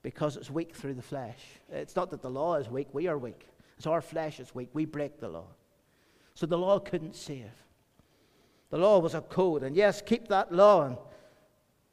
Because 0.00 0.38
it's 0.38 0.50
weak 0.50 0.74
through 0.74 0.94
the 0.94 1.02
flesh. 1.02 1.38
It's 1.70 1.94
not 1.94 2.10
that 2.10 2.22
the 2.22 2.30
law 2.30 2.54
is 2.54 2.70
weak, 2.70 2.88
we 2.94 3.06
are 3.06 3.18
weak. 3.18 3.46
It's 3.76 3.86
our 3.86 4.00
flesh 4.00 4.40
is 4.40 4.54
weak. 4.54 4.70
We 4.72 4.86
break 4.86 5.20
the 5.20 5.28
law. 5.28 5.48
So 6.32 6.46
the 6.46 6.56
law 6.56 6.78
couldn't 6.78 7.16
save. 7.16 7.50
The 8.70 8.78
law 8.78 8.98
was 8.98 9.14
a 9.14 9.20
code, 9.20 9.62
and 9.62 9.76
yes, 9.76 10.00
keep 10.00 10.28
that 10.28 10.52
law 10.52 10.86
and 10.86 10.96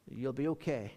you'll 0.08 0.32
be 0.32 0.48
okay. 0.48 0.92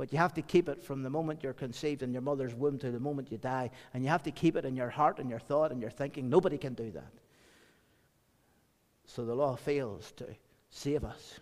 But 0.00 0.14
you 0.14 0.18
have 0.18 0.32
to 0.32 0.40
keep 0.40 0.70
it 0.70 0.82
from 0.82 1.02
the 1.02 1.10
moment 1.10 1.42
you're 1.42 1.52
conceived 1.52 2.02
in 2.02 2.14
your 2.14 2.22
mother's 2.22 2.54
womb 2.54 2.78
to 2.78 2.90
the 2.90 2.98
moment 2.98 3.30
you 3.30 3.36
die. 3.36 3.70
And 3.92 4.02
you 4.02 4.08
have 4.08 4.22
to 4.22 4.30
keep 4.30 4.56
it 4.56 4.64
in 4.64 4.74
your 4.74 4.88
heart 4.88 5.18
and 5.18 5.28
your 5.28 5.38
thought 5.38 5.72
and 5.72 5.80
your 5.82 5.90
thinking. 5.90 6.30
Nobody 6.30 6.56
can 6.56 6.72
do 6.72 6.90
that. 6.92 7.12
So 9.04 9.26
the 9.26 9.34
law 9.34 9.56
fails 9.56 10.10
to 10.12 10.24
save 10.70 11.04
us. 11.04 11.38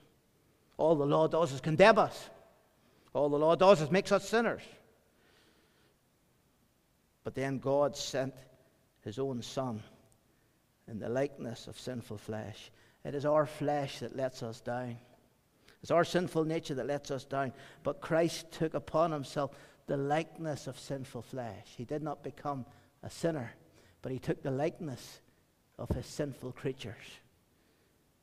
All 0.77 0.97
the 0.97 1.07
law 1.07 1.29
does 1.29 1.53
is 1.53 1.61
condemn 1.61 1.99
us. 1.99 2.31
All 3.15 3.29
the 3.29 3.39
law 3.39 3.55
does 3.55 3.81
is 3.81 3.93
makes 3.93 4.11
us 4.11 4.29
sinners. 4.29 4.63
But 7.23 7.37
then 7.37 7.61
God 7.61 7.97
sent 7.97 8.35
his 9.05 9.21
own 9.21 9.41
Son 9.41 9.81
in 10.89 10.99
the 10.99 11.09
likeness 11.09 11.69
of 11.69 11.79
sinful 11.79 12.19
flesh. 12.19 12.73
It 13.05 13.15
is 13.15 13.25
our 13.25 13.47
flesh 13.47 14.01
that 14.01 14.17
lets 14.17 14.43
us 14.43 14.61
down. 14.61 14.99
It's 15.83 15.91
our 15.91 16.05
sinful 16.05 16.45
nature 16.45 16.75
that 16.75 16.87
lets 16.87 17.11
us 17.11 17.25
down. 17.25 17.53
But 17.83 18.01
Christ 18.01 18.51
took 18.51 18.75
upon 18.75 19.13
himself 19.13 19.53
the 19.87 19.97
likeness 19.97 20.67
of 20.67 20.79
sinful 20.79 21.23
flesh. 21.23 21.75
He 21.77 21.85
did 21.85 22.03
not 22.03 22.23
become 22.23 22.67
a 23.03 23.11
sinner, 23.11 23.53
but 24.03 24.13
he 24.13 24.19
took 24.19 24.43
the 24.43 24.51
likeness 24.51 25.21
of 25.79 25.89
his 25.91 26.07
sinful 26.07 26.53
creatures. 26.53 27.05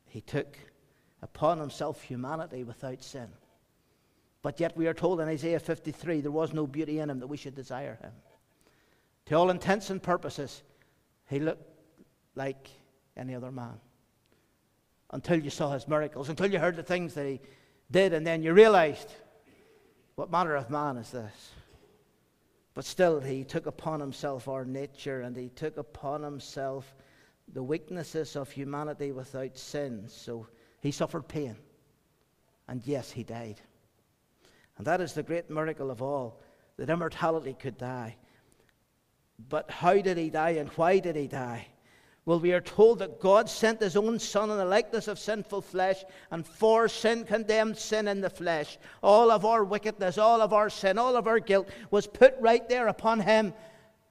He 0.06 0.20
took 0.20 0.56
upon 1.22 1.58
himself 1.58 2.02
humanity 2.02 2.62
without 2.62 3.02
sin. 3.02 3.28
But 4.42 4.60
yet 4.60 4.76
we 4.76 4.86
are 4.86 4.94
told 4.94 5.20
in 5.20 5.28
Isaiah 5.28 5.58
53 5.58 6.20
there 6.20 6.30
was 6.30 6.52
no 6.52 6.66
beauty 6.66 7.00
in 7.00 7.10
him 7.10 7.18
that 7.20 7.26
we 7.26 7.36
should 7.36 7.54
desire 7.54 7.98
him. 8.00 8.12
To 9.26 9.34
all 9.34 9.50
intents 9.50 9.90
and 9.90 10.00
purposes, 10.00 10.62
he 11.28 11.40
looked 11.40 11.68
like 12.36 12.68
any 13.16 13.34
other 13.34 13.50
man. 13.50 13.80
Until 15.10 15.42
you 15.42 15.50
saw 15.50 15.70
his 15.72 15.86
miracles, 15.86 16.28
until 16.28 16.50
you 16.50 16.58
heard 16.58 16.76
the 16.76 16.82
things 16.82 17.14
that 17.14 17.26
he 17.26 17.40
did, 17.90 18.12
and 18.12 18.26
then 18.26 18.42
you 18.42 18.52
realized 18.52 19.12
what 20.16 20.30
manner 20.30 20.56
of 20.56 20.70
man 20.70 20.96
is 20.96 21.10
this? 21.10 21.50
But 22.74 22.84
still, 22.84 23.20
he 23.20 23.44
took 23.44 23.66
upon 23.66 24.00
himself 24.00 24.48
our 24.48 24.64
nature 24.64 25.22
and 25.22 25.36
he 25.36 25.48
took 25.48 25.76
upon 25.76 26.22
himself 26.22 26.94
the 27.52 27.62
weaknesses 27.62 28.36
of 28.36 28.50
humanity 28.50 29.12
without 29.12 29.56
sin. 29.56 30.04
So 30.08 30.46
he 30.80 30.90
suffered 30.90 31.28
pain. 31.28 31.56
And 32.68 32.82
yes, 32.86 33.10
he 33.10 33.22
died. 33.22 33.60
And 34.76 34.86
that 34.86 35.00
is 35.00 35.12
the 35.12 35.22
great 35.22 35.48
miracle 35.48 35.90
of 35.90 36.02
all 36.02 36.42
that 36.76 36.90
immortality 36.90 37.54
could 37.58 37.78
die. 37.78 38.16
But 39.48 39.70
how 39.70 39.94
did 39.94 40.16
he 40.16 40.30
die 40.30 40.50
and 40.50 40.68
why 40.70 40.98
did 40.98 41.16
he 41.16 41.28
die? 41.28 41.66
Well, 42.26 42.40
we 42.40 42.52
are 42.52 42.60
told 42.60 42.98
that 42.98 43.20
God 43.20 43.48
sent 43.48 43.80
his 43.80 43.96
own 43.96 44.18
Son 44.18 44.50
in 44.50 44.56
the 44.56 44.64
likeness 44.64 45.06
of 45.06 45.16
sinful 45.16 45.62
flesh, 45.62 46.04
and 46.32 46.44
for 46.44 46.88
sin 46.88 47.24
condemned 47.24 47.78
sin 47.78 48.08
in 48.08 48.20
the 48.20 48.28
flesh. 48.28 48.78
All 49.00 49.30
of 49.30 49.44
our 49.44 49.62
wickedness, 49.62 50.18
all 50.18 50.42
of 50.42 50.52
our 50.52 50.68
sin, 50.68 50.98
all 50.98 51.14
of 51.14 51.28
our 51.28 51.38
guilt 51.38 51.68
was 51.92 52.08
put 52.08 52.34
right 52.40 52.68
there 52.68 52.88
upon 52.88 53.20
him. 53.20 53.54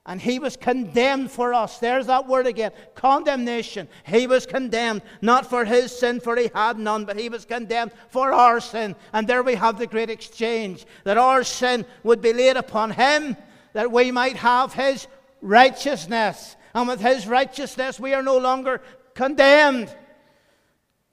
And 0.05 0.21
he 0.21 0.39
was 0.39 0.55
condemned 0.55 1.29
for 1.29 1.53
us. 1.53 1.79
There's 1.79 2.07
that 2.07 2.27
word 2.27 2.47
again 2.47 2.71
condemnation. 2.93 3.89
He 4.05 4.27
was 4.27 4.45
condemned, 4.45 5.01
not 5.21 5.49
for 5.49 5.65
his 5.65 5.91
sin, 5.91 6.21
for 6.21 6.37
he 6.37 6.49
had 6.53 6.79
none, 6.79 7.03
but 7.03 7.19
he 7.19 7.27
was 7.27 7.43
condemned 7.43 7.91
for 8.09 8.31
our 8.31 8.61
sin. 8.61 8.95
And 9.11 9.27
there 9.27 9.43
we 9.43 9.55
have 9.55 9.77
the 9.77 9.87
great 9.87 10.09
exchange 10.09 10.85
that 11.03 11.17
our 11.17 11.43
sin 11.43 11.85
would 12.03 12.21
be 12.21 12.31
laid 12.31 12.55
upon 12.55 12.91
him, 12.91 13.35
that 13.73 13.91
we 13.91 14.11
might 14.11 14.37
have 14.37 14.73
his 14.73 15.07
righteousness. 15.41 16.55
And 16.75 16.89
with 16.89 16.99
his 16.99 17.25
righteousness, 17.25 18.01
we 18.01 18.13
are 18.13 18.21
no 18.21 18.37
longer 18.37 18.81
condemned. 19.13 19.95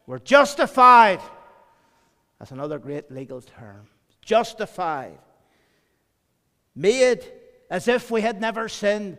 We're 0.06 0.18
justified. 0.18 1.20
That's 2.40 2.50
another 2.50 2.80
great 2.80 3.12
legal 3.12 3.40
term. 3.40 3.86
Justified. 4.22 5.18
Made 6.74 7.24
as 7.70 7.86
if 7.86 8.10
we 8.10 8.22
had 8.22 8.40
never 8.40 8.68
sinned 8.68 9.18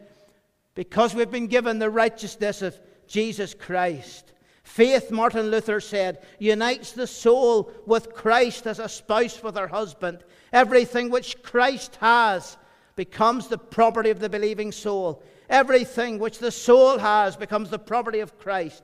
because 0.75 1.15
we've 1.15 1.31
been 1.31 1.47
given 1.47 1.79
the 1.79 1.89
righteousness 1.89 2.61
of 2.61 2.77
Jesus 3.07 3.53
Christ. 3.53 4.33
Faith, 4.63 5.11
Martin 5.11 5.49
Luther 5.49 5.79
said, 5.79 6.25
unites 6.39 6.91
the 6.91 7.07
soul 7.07 7.71
with 7.85 8.13
Christ 8.13 8.67
as 8.67 8.79
a 8.79 8.89
spouse 8.89 9.41
with 9.41 9.55
her 9.55 9.67
husband. 9.67 10.25
Everything 10.51 11.09
which 11.09 11.41
Christ 11.41 11.95
has 12.01 12.57
becomes 12.97 13.47
the 13.47 13.57
property 13.57 14.09
of 14.09 14.19
the 14.19 14.29
believing 14.29 14.73
soul. 14.73 15.23
Everything 15.49 16.19
which 16.19 16.39
the 16.39 16.51
soul 16.51 16.97
has 16.97 17.35
becomes 17.35 17.69
the 17.69 17.79
property 17.79 18.19
of 18.19 18.37
Christ. 18.37 18.83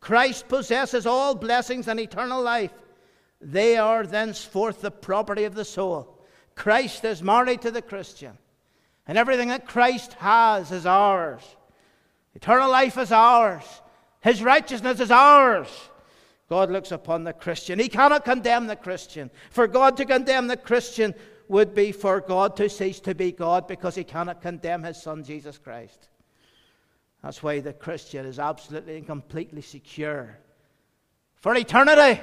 Christ 0.00 0.48
possesses 0.48 1.06
all 1.06 1.34
blessings 1.34 1.88
and 1.88 1.98
eternal 1.98 2.42
life. 2.42 2.72
They 3.40 3.76
are 3.76 4.06
thenceforth 4.06 4.80
the 4.80 4.90
property 4.90 5.44
of 5.44 5.54
the 5.54 5.64
soul. 5.64 6.18
Christ 6.54 7.04
is 7.04 7.22
married 7.22 7.62
to 7.62 7.70
the 7.70 7.82
Christian, 7.82 8.38
and 9.06 9.18
everything 9.18 9.48
that 9.48 9.66
Christ 9.66 10.12
has 10.14 10.70
is 10.72 10.86
ours. 10.86 11.42
Eternal 12.34 12.70
life 12.70 12.98
is 12.98 13.12
ours, 13.12 13.64
His 14.20 14.42
righteousness 14.42 15.00
is 15.00 15.10
ours. 15.10 15.68
God 16.48 16.70
looks 16.70 16.92
upon 16.92 17.24
the 17.24 17.32
Christian. 17.32 17.78
He 17.78 17.88
cannot 17.88 18.24
condemn 18.24 18.66
the 18.66 18.76
Christian. 18.76 19.30
For 19.50 19.66
God 19.66 19.96
to 19.96 20.04
condemn 20.04 20.46
the 20.46 20.56
Christian 20.56 21.14
would 21.48 21.74
be 21.74 21.92
for 21.92 22.20
God 22.20 22.56
to 22.56 22.68
cease 22.68 23.00
to 23.00 23.14
be 23.14 23.32
God 23.32 23.68
because 23.68 23.94
he 23.94 24.04
cannot 24.04 24.42
condemn 24.42 24.82
his 24.82 25.02
son 25.02 25.24
Jesus 25.24 25.58
Christ. 25.58 26.08
That's 27.22 27.42
why 27.42 27.60
the 27.60 27.72
Christian 27.72 28.26
is 28.26 28.38
absolutely 28.38 28.96
and 28.96 29.06
completely 29.06 29.62
secure 29.62 30.38
for 31.36 31.54
eternity. 31.54 32.20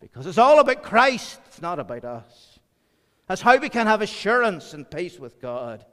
Because 0.00 0.26
it's 0.26 0.38
all 0.38 0.60
about 0.60 0.82
Christ, 0.82 1.40
it's 1.46 1.62
not 1.62 1.78
about 1.78 2.04
us. 2.04 2.58
That's 3.26 3.40
how 3.40 3.56
we 3.56 3.68
can 3.68 3.86
have 3.86 4.02
assurance 4.02 4.72
and 4.74 4.88
peace 4.88 5.18
with 5.18 5.40
God. 5.40 5.84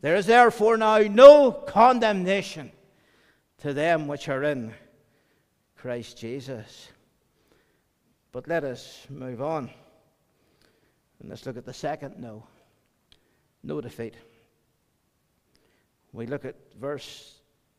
There 0.00 0.16
is 0.16 0.26
therefore 0.26 0.76
now 0.76 0.98
no 0.98 1.50
condemnation 1.50 2.72
to 3.58 3.72
them 3.72 4.06
which 4.06 4.28
are 4.28 4.44
in 4.44 4.72
Christ 5.76 6.16
Jesus. 6.16 6.88
But 8.32 8.48
let 8.48 8.64
us 8.64 9.06
move 9.10 9.42
on. 9.42 9.70
And 11.20 11.28
let's 11.28 11.46
look 11.46 11.56
at 11.56 11.66
the 11.66 11.72
second 11.72 12.18
no. 12.18 12.44
No 13.62 13.80
defeat. 13.80 14.14
We 16.12 16.26
look 16.26 16.44
at 16.44 16.56
verse 16.80 17.34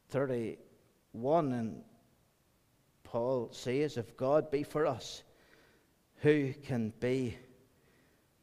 31, 0.10 1.54
and 1.54 1.84
Paul 3.04 3.50
says, 3.52 3.98
If 3.98 4.16
God 4.18 4.52
be 4.52 4.64
for 4.64 4.86
us, 4.86 5.24
who 6.18 6.54
can 6.66 6.94
be 7.00 7.38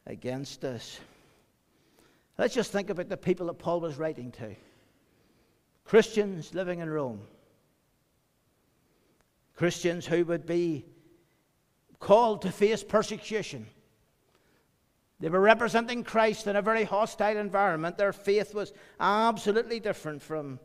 against 0.07 0.65
us? 0.65 0.99
Let's 2.39 2.55
just 2.55 2.73
think 2.73 2.91
about 2.91 3.09
the 3.09 3.17
people 3.17 3.47
that 3.47 3.59
Paul 3.59 3.81
was 3.81 3.97
writing 3.97 4.33
to 4.33 4.55
Christians 5.85 6.53
living 6.53 6.81
in 6.81 6.91
Rome, 6.91 7.21
Christians 9.55 10.05
who 10.05 10.25
would 10.25 10.47
be 10.47 10.85
called 12.01 12.43
to 12.43 12.51
face 12.51 12.83
persecution 12.83 13.67
they 15.19 15.29
were 15.31 15.41
representing 15.41 16.05
Christ 16.05 16.47
in 16.47 16.57
a 16.57 16.63
very 16.63 16.85
hostile 16.85 17.39
environment. 17.39 17.97
Their 17.97 18.13
faith 18.13 18.55
was 18.55 18.73
absolutely 19.01 19.81
different 19.81 20.23
from 20.23 20.61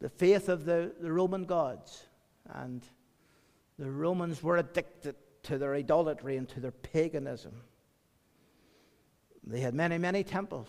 the 0.00 0.10
faith 0.10 0.48
of 0.48 0.64
the, 0.64 0.92
the 1.00 1.10
Roman 1.10 1.44
gods. 1.44 2.04
And 2.52 2.82
the 3.78 3.90
Romans 3.90 4.42
were 4.42 4.58
addicted 4.58 5.14
to 5.44 5.56
their 5.56 5.74
idolatry 5.74 6.36
and 6.36 6.48
to 6.50 6.60
their 6.60 6.70
paganism. 6.70 7.62
They 9.46 9.60
had 9.60 9.74
many, 9.74 9.96
many 9.96 10.22
temples 10.22 10.68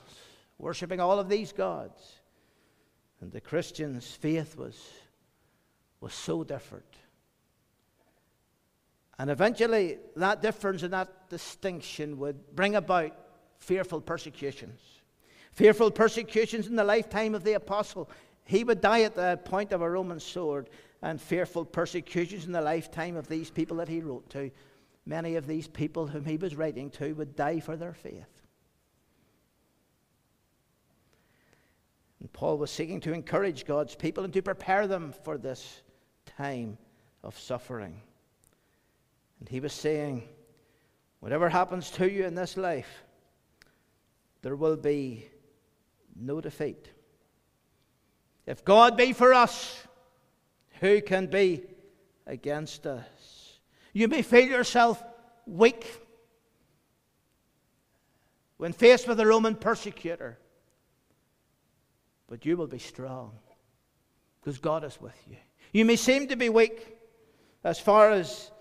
worshipping 0.57 1.01
all 1.01 1.19
of 1.19 1.27
these 1.27 1.51
gods. 1.51 2.19
And 3.19 3.31
the 3.31 3.41
Christians' 3.41 4.10
faith 4.10 4.55
was, 4.55 4.81
was 5.99 6.13
so 6.13 6.45
different. 6.45 6.86
And 9.21 9.29
eventually, 9.29 9.99
that 10.15 10.41
difference 10.41 10.81
and 10.81 10.93
that 10.93 11.29
distinction 11.29 12.17
would 12.17 12.55
bring 12.55 12.73
about 12.73 13.12
fearful 13.60 14.01
persecutions. 14.01 14.81
Fearful 15.51 15.91
persecutions 15.91 16.65
in 16.65 16.75
the 16.75 16.84
lifetime 16.84 17.36
of 17.36 17.43
the 17.43 17.53
apostle. 17.53 18.10
He 18.45 18.63
would 18.63 18.81
die 18.81 19.01
at 19.01 19.13
the 19.13 19.39
point 19.45 19.73
of 19.73 19.84
a 19.84 19.89
Roman 19.91 20.19
sword, 20.19 20.71
and 21.03 21.21
fearful 21.21 21.65
persecutions 21.65 22.45
in 22.45 22.51
the 22.51 22.62
lifetime 22.62 23.15
of 23.15 23.27
these 23.27 23.51
people 23.51 23.77
that 23.77 23.88
he 23.88 24.01
wrote 24.01 24.27
to. 24.31 24.49
Many 25.05 25.36
of 25.36 25.45
these 25.45 25.67
people 25.67 26.07
whom 26.07 26.25
he 26.25 26.38
was 26.38 26.55
writing 26.55 26.89
to 26.89 27.13
would 27.13 27.36
die 27.36 27.60
for 27.60 27.75
their 27.75 27.93
faith. 27.93 28.41
And 32.21 32.34
Paul 32.34 32.57
was 32.57 32.71
seeking 32.71 32.99
to 33.01 33.13
encourage 33.13 33.67
God's 33.67 33.93
people 33.93 34.23
and 34.23 34.34
to 34.34 34.41
prepare 34.41 34.88
them 34.88 35.13
for 35.23 35.38
this 35.38 35.84
time 36.25 36.79
of 37.23 37.38
suffering. 37.38 38.01
And 39.41 39.49
he 39.49 39.60
was 39.60 39.73
saying, 39.73 40.23
whatever 41.19 41.49
happens 41.49 41.89
to 41.91 42.10
you 42.10 42.25
in 42.25 42.36
this 42.36 42.56
life, 42.56 43.04
there 44.43 44.56
will 44.56 44.77
be 44.77 45.25
no 46.15 46.39
defeat. 46.39 46.89
If 48.45 48.63
God 48.63 48.95
be 48.95 49.13
for 49.13 49.34
us, 49.34 49.84
who 50.80 51.01
can 51.01 51.25
be 51.25 51.63
against 52.27 52.86
us? 52.86 53.60
You 53.93 54.08
may 54.08 54.21
feel 54.21 54.47
yourself 54.47 55.04
weak 55.47 55.86
when 58.58 58.73
faced 58.73 59.08
with 59.08 59.19
a 59.19 59.25
Roman 59.25 59.56
persecutor, 59.56 60.38
but 62.27 62.45
you 62.45 62.58
will 62.58 62.67
be 62.67 62.77
strong 62.77 63.32
because 64.39 64.60
God 64.60 64.84
is 64.84 65.01
with 65.01 65.19
you. 65.27 65.38
You 65.73 65.84
may 65.84 65.95
seem 65.95 66.27
to 66.27 66.36
be 66.36 66.49
weak 66.49 66.95
as 67.63 67.80
far 67.80 68.12
as 68.12 68.51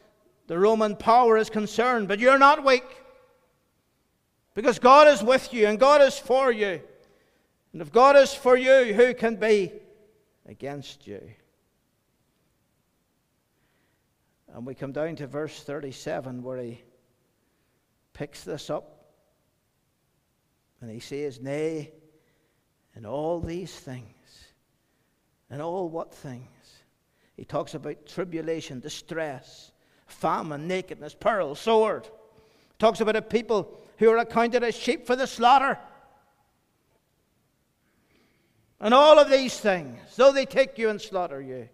the 0.51 0.59
Roman 0.59 0.97
power 0.97 1.37
is 1.37 1.49
concerned, 1.49 2.09
but 2.09 2.19
you're 2.19 2.37
not 2.37 2.65
weak. 2.65 2.83
Because 4.53 4.81
God 4.81 5.07
is 5.07 5.23
with 5.23 5.55
you 5.55 5.69
and 5.69 5.79
God 5.79 6.03
is 6.03 6.19
for 6.19 6.51
you. 6.51 6.81
And 7.73 7.81
if 7.81 7.93
God 7.93 8.17
is 8.17 8.35
for 8.35 8.57
you, 8.57 8.93
who 8.93 9.15
can 9.15 9.37
be 9.37 9.71
against 10.49 11.07
you? 11.07 11.23
And 14.53 14.67
we 14.67 14.75
come 14.75 14.91
down 14.91 15.15
to 15.15 15.29
verse 15.29 15.63
37 15.63 16.43
where 16.43 16.59
he 16.59 16.83
picks 18.13 18.43
this 18.43 18.71
up. 18.71 19.05
And 20.81 20.91
he 20.91 20.99
says, 20.99 21.41
Nay, 21.41 21.93
in 22.97 23.07
all 23.07 23.39
these 23.39 23.73
things, 23.73 24.47
in 25.49 25.61
all 25.61 25.89
what 25.89 26.13
things? 26.13 26.49
He 27.37 27.45
talks 27.45 27.75
about 27.75 28.05
tribulation, 28.05 28.81
distress, 28.81 29.71
famine, 30.13 30.67
nakedness, 30.67 31.15
peril, 31.15 31.55
sword. 31.55 32.09
Talks 32.79 33.01
about 33.01 33.17
a 33.17 33.23
people 33.23 33.79
who 33.99 34.11
are 34.11 34.19
accounted 34.19 34.63
as 34.63 34.75
sheep 34.75 35.07
for 35.07 35.17
the 35.17 35.27
slaughter. 35.27 35.79
And 38.81 38.95
all 38.95 39.19
of 39.19 39.31
these 39.31 39.59
things, 39.59 39.99
though 40.17 40.33
they 40.33 40.47
take 40.47 40.79
you 40.79 40.89
and 40.89 41.01
slaughter 41.01 41.41
you, 41.41 41.69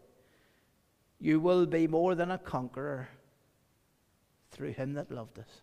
you 1.21 1.41
will 1.41 1.67
be 1.67 1.87
more 1.87 2.15
than 2.15 2.31
a 2.31 2.39
conqueror 2.39 3.09
through 4.51 4.73
him 4.73 4.95
that 4.95 5.11
loved 5.11 5.39
us. 5.39 5.63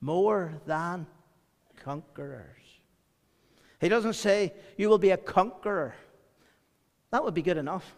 More 0.00 0.54
than 0.66 1.06
conquerors. 1.82 2.62
He 3.80 3.88
doesn't 3.88 4.14
say 4.14 4.54
you 4.76 4.88
will 4.88 4.98
be 4.98 5.10
a 5.10 5.16
conqueror. 5.16 5.94
That 7.10 7.22
would 7.22 7.34
be 7.34 7.42
good 7.42 7.56
enough. 7.56 7.94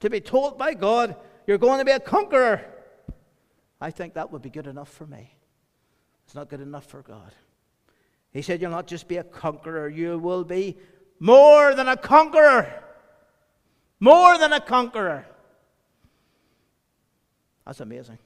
To 0.00 0.10
be 0.10 0.20
told 0.20 0.58
by 0.58 0.74
God, 0.74 1.14
you're 1.46 1.58
going 1.58 1.78
to 1.78 1.84
be 1.84 1.92
a 1.92 2.00
conqueror. 2.00 2.64
I 3.82 3.90
think 3.90 4.14
that 4.14 4.30
would 4.30 4.42
be 4.42 4.48
good 4.48 4.68
enough 4.68 4.88
for 4.88 5.06
me. 5.06 5.34
It's 6.24 6.36
not 6.36 6.48
good 6.48 6.60
enough 6.60 6.86
for 6.86 7.02
God. 7.02 7.32
He 8.32 8.40
said, 8.40 8.62
You'll 8.62 8.70
not 8.70 8.86
just 8.86 9.08
be 9.08 9.16
a 9.16 9.24
conqueror, 9.24 9.88
you 9.88 10.20
will 10.20 10.44
be 10.44 10.78
more 11.18 11.74
than 11.74 11.88
a 11.88 11.96
conqueror. 11.96 12.72
More 13.98 14.38
than 14.38 14.52
a 14.52 14.60
conqueror. 14.60 15.26
That's 17.66 17.80
amazing. 17.80 18.18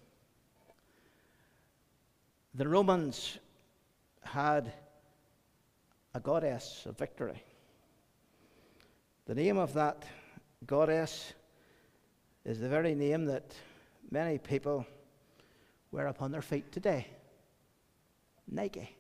The 2.55 2.69
Romans 2.69 3.39
had 4.25 4.71
a 6.15 6.21
goddess 6.21 6.85
of 6.85 6.99
victory. 6.99 7.43
The 9.25 9.35
name 9.35 9.57
of 9.57 9.73
that 9.73 10.05
goddess 10.67 11.33
is 12.45 12.61
the 12.61 12.69
very 12.69 12.95
name 12.95 13.25
that 13.25 13.55
many 14.11 14.37
people 14.37 14.87
wear 15.97 16.09
upon 16.09 16.31
their 16.31 16.43
feet 16.43 16.71
today 16.71 17.07
Nike. 18.47 18.95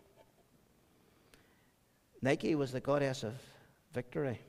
Nike 2.22 2.54
was 2.54 2.72
the 2.72 2.80
goddess 2.80 3.22
of 3.22 3.34
victory. 3.92 4.40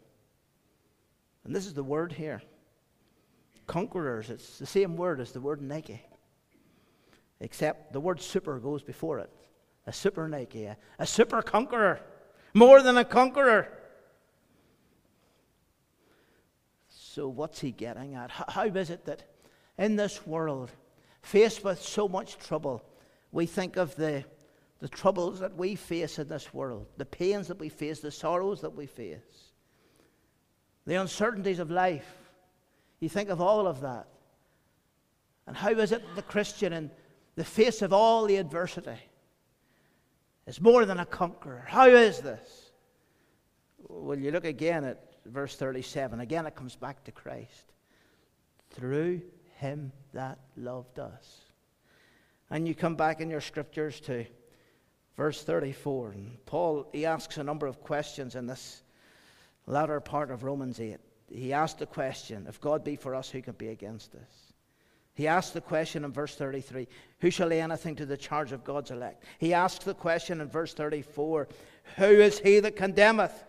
And 1.43 1.53
this 1.53 1.65
is 1.67 1.73
the 1.73 1.83
word 1.83 2.13
here 2.13 2.41
conquerors. 3.67 4.29
It's 4.29 4.59
the 4.59 4.65
same 4.65 4.95
word 4.95 5.19
as 5.19 5.33
the 5.33 5.41
word 5.41 5.61
Nike, 5.61 6.01
except 7.41 7.91
the 7.91 7.99
word 7.99 8.21
super 8.21 8.59
goes 8.59 8.81
before 8.81 9.19
it. 9.19 9.29
A 9.85 9.91
super 9.91 10.29
Nike, 10.29 10.65
a, 10.65 10.77
a 10.99 11.05
super 11.05 11.41
conqueror, 11.41 11.99
more 12.53 12.81
than 12.81 12.97
a 12.97 13.05
conqueror. 13.05 13.67
So, 16.87 17.27
what's 17.27 17.59
he 17.59 17.71
getting 17.71 18.15
at? 18.15 18.31
How 18.31 18.65
is 18.65 18.89
it 18.89 19.05
that 19.05 19.23
in 19.77 19.97
this 19.97 20.25
world, 20.25 20.71
faced 21.27 21.61
with 21.63 21.81
so 21.81 22.07
much 22.07 22.37
trouble, 22.37 22.81
we 23.33 23.45
think 23.45 23.75
of 23.75 23.93
the, 23.97 24.23
the 24.79 24.87
troubles 24.87 25.41
that 25.41 25.55
we 25.57 25.75
face 25.75 26.19
in 26.19 26.27
this 26.29 26.53
world, 26.53 26.87
the 26.95 27.05
pains 27.05 27.49
that 27.49 27.59
we 27.59 27.67
face, 27.67 27.99
the 27.99 28.11
sorrows 28.11 28.61
that 28.61 28.73
we 28.73 28.85
face, 28.85 29.51
the 30.85 30.95
uncertainties 30.95 31.59
of 31.59 31.69
life? 31.69 32.07
You 33.01 33.09
think 33.09 33.29
of 33.29 33.41
all 33.41 33.67
of 33.67 33.81
that. 33.81 34.07
And 35.45 35.55
how 35.55 35.71
is 35.71 35.91
it 35.91 36.01
the 36.15 36.21
Christian, 36.21 36.71
in 36.71 36.91
the 37.35 37.43
face 37.43 37.81
of 37.81 37.91
all 37.91 38.25
the 38.25 38.37
adversity, 38.37 38.99
is 40.45 40.61
more 40.61 40.85
than 40.85 40.99
a 40.99 41.05
conqueror? 41.05 41.65
How 41.67 41.87
is 41.87 42.21
this? 42.21 42.71
Well, 43.89 44.17
you 44.17 44.31
look 44.31 44.45
again 44.45 44.85
at 44.85 45.03
verse 45.25 45.57
37. 45.57 46.21
Again, 46.21 46.45
it 46.45 46.55
comes 46.55 46.77
back 46.77 47.03
to 47.03 47.11
Christ. 47.11 47.73
Through 48.71 49.21
him 49.57 49.91
that 50.13 50.39
loved 50.55 50.99
us. 50.99 51.41
And 52.49 52.67
you 52.67 52.73
come 52.73 52.95
back 52.95 53.19
in 53.21 53.29
your 53.29 53.41
scriptures 53.41 53.99
to 54.01 54.25
verse 55.15 55.43
34. 55.43 56.11
And 56.11 56.45
Paul, 56.45 56.87
he 56.93 57.05
asks 57.05 57.37
a 57.37 57.43
number 57.43 57.67
of 57.67 57.81
questions 57.81 58.35
in 58.35 58.47
this 58.47 58.81
latter 59.65 59.99
part 59.99 60.31
of 60.31 60.43
Romans 60.43 60.79
8 60.79 60.97
he 61.29 61.53
asked 61.53 61.79
the 61.79 61.85
question 61.85 62.45
if 62.47 62.61
God 62.61 62.83
be 62.83 62.95
for 62.95 63.13
us, 63.15 63.29
who 63.29 63.41
can 63.41 63.53
be 63.53 63.69
against 63.69 64.15
us? 64.15 64.53
He 65.13 65.27
asked 65.27 65.53
the 65.53 65.61
question 65.61 66.05
in 66.05 66.11
verse 66.11 66.35
33 66.35 66.87
Who 67.19 67.31
shall 67.31 67.47
lay 67.47 67.61
anything 67.61 67.95
to 67.95 68.05
the 68.05 68.17
charge 68.17 68.51
of 68.51 68.63
God's 68.63 68.91
elect? 68.91 69.23
He 69.39 69.53
asks 69.53 69.83
the 69.83 69.93
question 69.93 70.41
in 70.41 70.47
verse 70.47 70.73
34 70.73 71.47
Who 71.97 72.05
is 72.05 72.39
he 72.39 72.59
that 72.59 72.75
condemneth? 72.75 73.43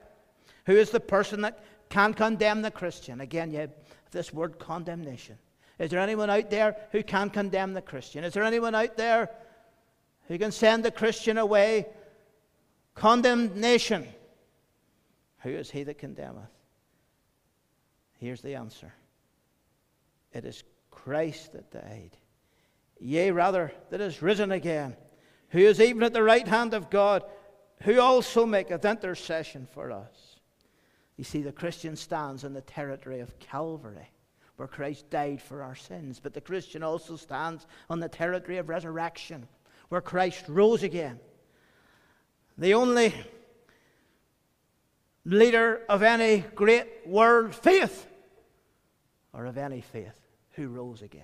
Who 0.66 0.72
is 0.72 0.90
the 0.90 1.00
person 1.00 1.42
that 1.42 1.62
can 1.88 2.14
condemn 2.14 2.62
the 2.62 2.70
Christian? 2.70 3.20
Again, 3.20 3.50
you 3.50 3.60
have 3.60 3.72
this 4.10 4.32
word 4.32 4.58
condemnation. 4.58 5.38
Is 5.78 5.90
there 5.90 6.00
anyone 6.00 6.30
out 6.30 6.50
there 6.50 6.76
who 6.92 7.02
can 7.02 7.30
condemn 7.30 7.72
the 7.72 7.82
Christian? 7.82 8.24
Is 8.24 8.34
there 8.34 8.42
anyone 8.42 8.74
out 8.74 8.96
there 8.96 9.30
who 10.26 10.38
can 10.38 10.50
send 10.50 10.84
the 10.84 10.90
Christian 10.90 11.38
away? 11.38 11.86
Condemnation. 12.94 14.06
Who 15.42 15.50
is 15.50 15.70
he 15.70 15.84
that 15.84 15.98
condemneth? 15.98 16.50
Here's 18.18 18.40
the 18.40 18.56
answer 18.56 18.92
it 20.32 20.44
is 20.44 20.64
Christ 20.90 21.52
that 21.52 21.70
died. 21.70 22.16
Yea, 23.00 23.30
rather, 23.30 23.72
that 23.90 24.00
is 24.00 24.22
risen 24.22 24.50
again, 24.50 24.96
who 25.50 25.60
is 25.60 25.80
even 25.80 26.02
at 26.02 26.12
the 26.12 26.22
right 26.22 26.46
hand 26.46 26.74
of 26.74 26.90
God, 26.90 27.22
who 27.82 28.00
also 28.00 28.44
maketh 28.44 28.84
intercession 28.84 29.68
for 29.72 29.92
us. 29.92 30.40
You 31.16 31.24
see, 31.24 31.42
the 31.42 31.52
Christian 31.52 31.96
stands 31.96 32.44
in 32.44 32.54
the 32.54 32.60
territory 32.60 33.20
of 33.20 33.38
Calvary, 33.38 34.10
where 34.58 34.68
Christ 34.68 35.08
died 35.08 35.40
for 35.40 35.62
our 35.62 35.76
sins. 35.76 36.20
But 36.20 36.34
the 36.34 36.40
Christian 36.40 36.82
also 36.82 37.14
stands 37.14 37.64
on 37.88 38.00
the 38.00 38.08
territory 38.08 38.58
of 38.58 38.68
resurrection, 38.68 39.46
where 39.88 40.00
Christ 40.00 40.44
rose 40.48 40.82
again. 40.82 41.20
The 42.58 42.74
only 42.74 43.14
leader 45.24 45.82
of 45.88 46.02
any 46.02 46.40
great 46.56 46.88
world 47.06 47.54
faith 47.54 48.08
or 49.32 49.46
of 49.46 49.56
any 49.56 49.80
faith 49.80 50.20
who 50.54 50.66
rose 50.66 51.02
again. 51.02 51.22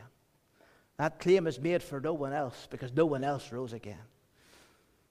That 0.99 1.18
claim 1.18 1.49
is 1.49 1.59
made 1.59 1.83
for 1.83 2.01
no 2.01 2.14
one 2.14 2.33
else 2.33 2.68
because 2.70 2.92
no 2.92 3.05
one 3.05 3.25
else 3.25 3.51
rose 3.51 3.73
again. 3.73 3.99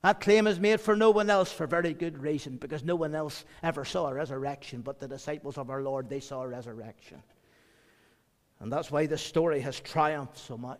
That 0.01 0.21
claim 0.21 0.47
is 0.47 0.61
made 0.61 0.79
for 0.79 0.95
no 0.95 1.11
one 1.11 1.29
else 1.29 1.51
for 1.51 1.67
very 1.67 1.93
good 1.93 2.17
reason 2.17 2.55
because 2.55 2.85
no 2.85 2.95
one 2.95 3.15
else 3.15 3.43
ever 3.61 3.83
saw 3.83 4.07
a 4.07 4.13
resurrection, 4.13 4.79
but 4.79 5.01
the 5.01 5.09
disciples 5.09 5.57
of 5.57 5.69
our 5.69 5.81
Lord, 5.81 6.09
they 6.09 6.21
saw 6.21 6.43
a 6.43 6.47
resurrection. 6.47 7.21
And 8.63 8.71
that's 8.71 8.89
why 8.89 9.07
this 9.07 9.21
story 9.21 9.59
has 9.59 9.81
triumphed 9.81 10.37
so 10.37 10.57
much. 10.57 10.79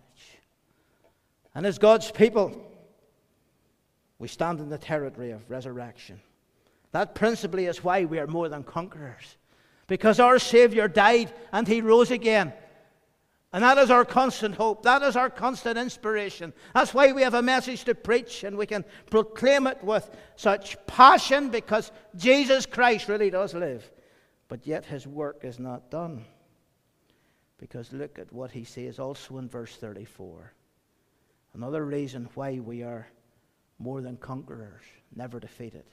And 1.53 1.65
as 1.65 1.77
God's 1.77 2.11
people, 2.11 2.55
we 4.19 4.29
stand 4.29 4.61
in 4.61 4.69
the 4.69 4.77
territory 4.77 5.31
of 5.31 5.49
resurrection. 5.51 6.21
That 6.93 7.13
principally 7.13 7.65
is 7.65 7.83
why 7.83 8.05
we 8.05 8.19
are 8.19 8.25
more 8.25 8.47
than 8.47 8.63
conquerors. 8.63 9.35
Because 9.87 10.21
our 10.21 10.39
Savior 10.39 10.87
died 10.87 11.33
and 11.51 11.67
He 11.67 11.81
rose 11.81 12.09
again. 12.09 12.53
And 13.51 13.61
that 13.65 13.77
is 13.77 13.91
our 13.91 14.05
constant 14.05 14.55
hope. 14.55 14.83
That 14.83 15.01
is 15.01 15.17
our 15.17 15.29
constant 15.29 15.77
inspiration. 15.77 16.53
That's 16.73 16.93
why 16.93 17.11
we 17.11 17.21
have 17.23 17.33
a 17.33 17.41
message 17.41 17.83
to 17.83 17.95
preach 17.95 18.45
and 18.45 18.57
we 18.57 18.65
can 18.65 18.85
proclaim 19.09 19.67
it 19.67 19.83
with 19.83 20.09
such 20.37 20.77
passion 20.87 21.49
because 21.49 21.91
Jesus 22.15 22.65
Christ 22.65 23.09
really 23.09 23.29
does 23.29 23.53
live. 23.53 23.91
But 24.47 24.65
yet 24.65 24.85
his 24.85 25.05
work 25.05 25.41
is 25.43 25.59
not 25.59 25.91
done. 25.91 26.23
Because 27.63 27.93
look 27.93 28.19
at 28.19 28.33
what 28.33 28.51
he 28.51 28.65
says 28.65 28.99
also 28.99 29.37
in 29.37 29.47
verse 29.47 29.77
34. 29.77 30.51
Another 31.53 31.85
reason 31.85 32.27
why 32.33 32.59
we 32.59 32.83
are 32.83 33.07
more 33.79 34.01
than 34.01 34.17
conquerors, 34.17 34.83
never 35.15 35.39
defeated. 35.39 35.85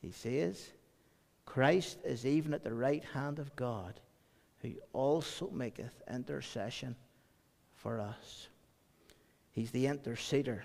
He 0.00 0.12
says, 0.12 0.70
Christ 1.44 1.98
is 2.04 2.24
even 2.24 2.54
at 2.54 2.62
the 2.62 2.72
right 2.72 3.02
hand 3.12 3.40
of 3.40 3.56
God, 3.56 3.98
who 4.62 4.74
also 4.92 5.50
maketh 5.50 6.00
intercession 6.08 6.94
for 7.74 7.98
us. 7.98 8.46
He's 9.50 9.72
the 9.72 9.86
interceder. 9.86 10.60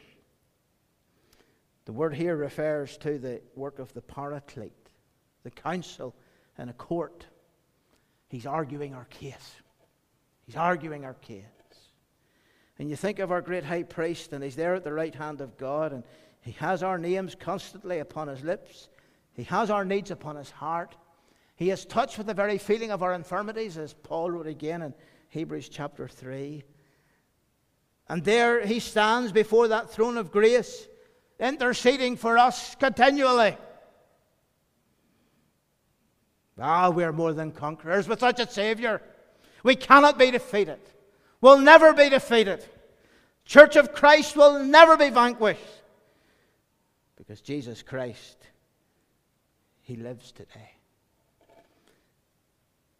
The 1.85 1.93
word 1.93 2.13
here 2.13 2.35
refers 2.35 2.95
to 2.97 3.17
the 3.17 3.41
work 3.55 3.79
of 3.79 3.91
the 3.95 4.01
paraclete, 4.01 4.91
the 5.41 5.49
counsel 5.49 6.13
in 6.59 6.69
a 6.69 6.73
court. 6.73 7.25
He's 8.29 8.45
arguing 8.45 8.93
our 8.93 9.05
case. 9.05 9.55
He's 10.45 10.55
arguing 10.55 11.03
our 11.03 11.15
case. 11.15 11.43
And 12.77 12.89
you 12.89 12.95
think 12.95 13.19
of 13.19 13.31
our 13.31 13.41
great 13.41 13.65
high 13.65 13.83
priest, 13.83 14.31
and 14.31 14.43
he's 14.43 14.55
there 14.55 14.75
at 14.75 14.83
the 14.83 14.93
right 14.93 15.13
hand 15.13 15.41
of 15.41 15.57
God, 15.57 15.91
and 15.91 16.03
he 16.41 16.51
has 16.53 16.81
our 16.81 16.97
names 16.97 17.35
constantly 17.35 17.99
upon 17.99 18.29
his 18.29 18.43
lips. 18.43 18.87
He 19.33 19.43
has 19.43 19.69
our 19.69 19.83
needs 19.83 20.11
upon 20.11 20.37
his 20.37 20.51
heart. 20.51 20.95
He 21.55 21.71
is 21.71 21.85
touched 21.85 22.17
with 22.17 22.27
the 22.27 22.33
very 22.33 22.57
feeling 22.57 22.91
of 22.91 23.03
our 23.03 23.13
infirmities, 23.13 23.77
as 23.77 23.93
Paul 23.93 24.31
wrote 24.31 24.47
again 24.47 24.81
in 24.81 24.93
Hebrews 25.29 25.67
chapter 25.67 26.07
3. 26.07 26.63
And 28.07 28.23
there 28.23 28.65
he 28.65 28.79
stands 28.79 29.31
before 29.31 29.67
that 29.67 29.91
throne 29.91 30.17
of 30.17 30.31
grace, 30.31 30.87
interceding 31.39 32.15
for 32.15 32.37
us 32.37 32.75
continually. 32.75 33.57
Ah, 36.61 36.89
we 36.89 37.03
are 37.03 37.13
more 37.13 37.33
than 37.33 37.51
conquerors 37.51 38.07
with 38.07 38.19
such 38.19 38.39
a 38.39 38.49
Savior. 38.49 39.01
We 39.63 39.75
cannot 39.75 40.17
be 40.17 40.31
defeated. 40.31 40.79
We'll 41.41 41.59
never 41.59 41.93
be 41.93 42.09
defeated. 42.09 42.65
Church 43.45 43.75
of 43.75 43.93
Christ 43.93 44.35
will 44.35 44.63
never 44.63 44.97
be 44.97 45.09
vanquished 45.09 45.61
because 47.15 47.41
Jesus 47.41 47.81
Christ 47.81 48.37
he 49.81 49.95
lives 49.95 50.31
today. 50.31 50.71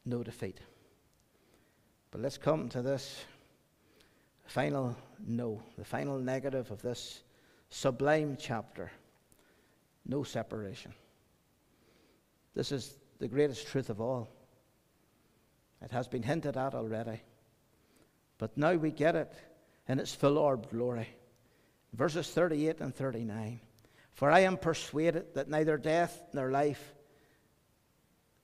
No 0.05 0.23
defeat. 0.23 0.59
But 2.11 2.21
let's 2.21 2.37
come 2.37 2.67
to 2.69 2.81
this 2.81 3.23
final 4.45 4.95
no, 5.27 5.61
the 5.77 5.85
final 5.85 6.17
negative 6.17 6.71
of 6.71 6.81
this 6.81 7.21
sublime 7.69 8.37
chapter 8.39 8.91
no 10.09 10.23
separation. 10.23 10.93
This 12.55 12.71
is 12.71 12.95
the 13.19 13.27
greatest 13.27 13.67
truth 13.67 13.89
of 13.89 14.01
all. 14.01 14.27
It 15.81 15.91
has 15.91 16.07
been 16.07 16.23
hinted 16.23 16.57
at 16.57 16.73
already. 16.73 17.21
But 18.37 18.57
now 18.57 18.73
we 18.73 18.91
get 18.91 19.15
it 19.15 19.33
in 19.87 19.99
its 19.99 20.13
full 20.13 20.37
orb 20.37 20.69
glory. 20.69 21.09
Verses 21.93 22.29
38 22.29 22.79
and 22.81 22.95
39. 22.95 23.59
For 24.13 24.31
I 24.31 24.41
am 24.41 24.57
persuaded 24.57 25.33
that 25.35 25.49
neither 25.49 25.77
death 25.77 26.21
nor 26.33 26.51
life, 26.51 26.93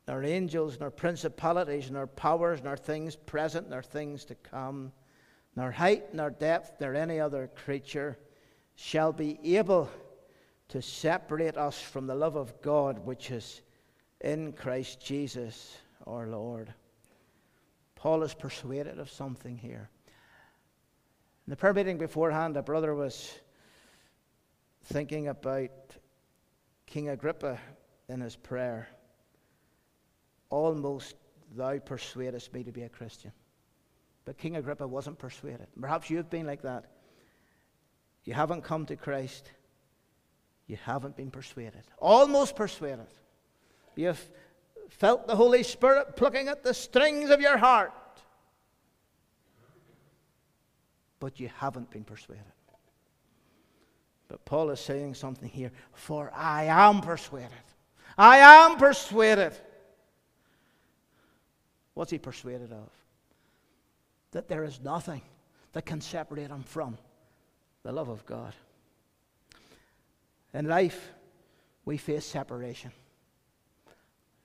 nor 0.07 0.23
angels, 0.23 0.79
nor 0.79 0.91
principalities, 0.91 1.91
nor 1.91 2.07
powers, 2.07 2.63
nor 2.63 2.77
things 2.77 3.15
present, 3.15 3.69
nor 3.69 3.81
things 3.81 4.25
to 4.25 4.35
come, 4.35 4.91
nor 5.55 5.71
height, 5.71 6.13
nor 6.13 6.29
depth, 6.29 6.79
nor 6.79 6.95
any 6.95 7.19
other 7.19 7.49
creature 7.65 8.17
shall 8.75 9.11
be 9.11 9.39
able 9.57 9.89
to 10.69 10.81
separate 10.81 11.57
us 11.57 11.81
from 11.81 12.07
the 12.07 12.15
love 12.15 12.35
of 12.35 12.61
God 12.61 12.99
which 12.99 13.31
is 13.31 13.61
in 14.21 14.53
Christ 14.53 14.99
Jesus 14.99 15.77
our 16.07 16.27
Lord. 16.27 16.73
Paul 17.95 18.23
is 18.23 18.33
persuaded 18.33 18.99
of 18.99 19.09
something 19.09 19.57
here. 19.57 19.89
In 21.47 21.51
the 21.51 21.55
prayer 21.55 21.73
meeting 21.73 21.97
beforehand, 21.97 22.57
a 22.57 22.61
brother 22.63 22.93
was 22.93 23.31
thinking 24.85 25.27
about 25.27 25.71
King 26.85 27.09
Agrippa 27.09 27.59
in 28.09 28.21
his 28.21 28.35
prayer. 28.35 28.87
Almost 30.49 31.15
thou 31.55 31.79
persuadest 31.79 32.53
me 32.53 32.63
to 32.63 32.71
be 32.71 32.83
a 32.83 32.89
Christian. 32.89 33.31
But 34.25 34.37
King 34.37 34.55
Agrippa 34.55 34.87
wasn't 34.87 35.19
persuaded. 35.19 35.67
Perhaps 35.79 36.09
you've 36.09 36.29
been 36.29 36.47
like 36.47 36.63
that. 36.63 36.85
You 38.23 38.33
haven't 38.33 38.63
come 38.63 38.85
to 38.87 38.95
Christ. 38.95 39.51
You 40.67 40.77
haven't 40.83 41.15
been 41.15 41.29
persuaded. 41.29 41.83
Almost 41.99 42.55
persuaded. 42.55 43.07
You've 43.95 44.29
felt 44.89 45.27
the 45.27 45.35
Holy 45.35 45.63
Spirit 45.63 46.15
plucking 46.15 46.47
at 46.47 46.63
the 46.63 46.73
strings 46.73 47.29
of 47.29 47.41
your 47.41 47.57
heart. 47.57 47.93
But 51.19 51.39
you 51.39 51.49
haven't 51.57 51.89
been 51.89 52.03
persuaded. 52.03 52.43
But 54.27 54.43
Paul 54.45 54.69
is 54.71 54.79
saying 54.79 55.15
something 55.15 55.49
here. 55.49 55.71
For 55.93 56.31
I 56.33 56.65
am 56.65 57.01
persuaded. 57.01 57.51
I 58.17 58.37
am 58.37 58.77
persuaded. 58.77 59.53
What's 61.93 62.11
he 62.11 62.17
persuaded 62.17 62.71
of? 62.71 62.89
That 64.31 64.47
there 64.47 64.63
is 64.63 64.81
nothing 64.81 65.21
that 65.73 65.85
can 65.85 66.01
separate 66.01 66.49
him 66.49 66.63
from 66.63 66.97
the 67.83 67.91
love 67.91 68.09
of 68.09 68.25
God. 68.25 68.53
In 70.53 70.67
life, 70.67 71.11
we 71.85 71.97
face 71.97 72.25
separation. 72.25 72.91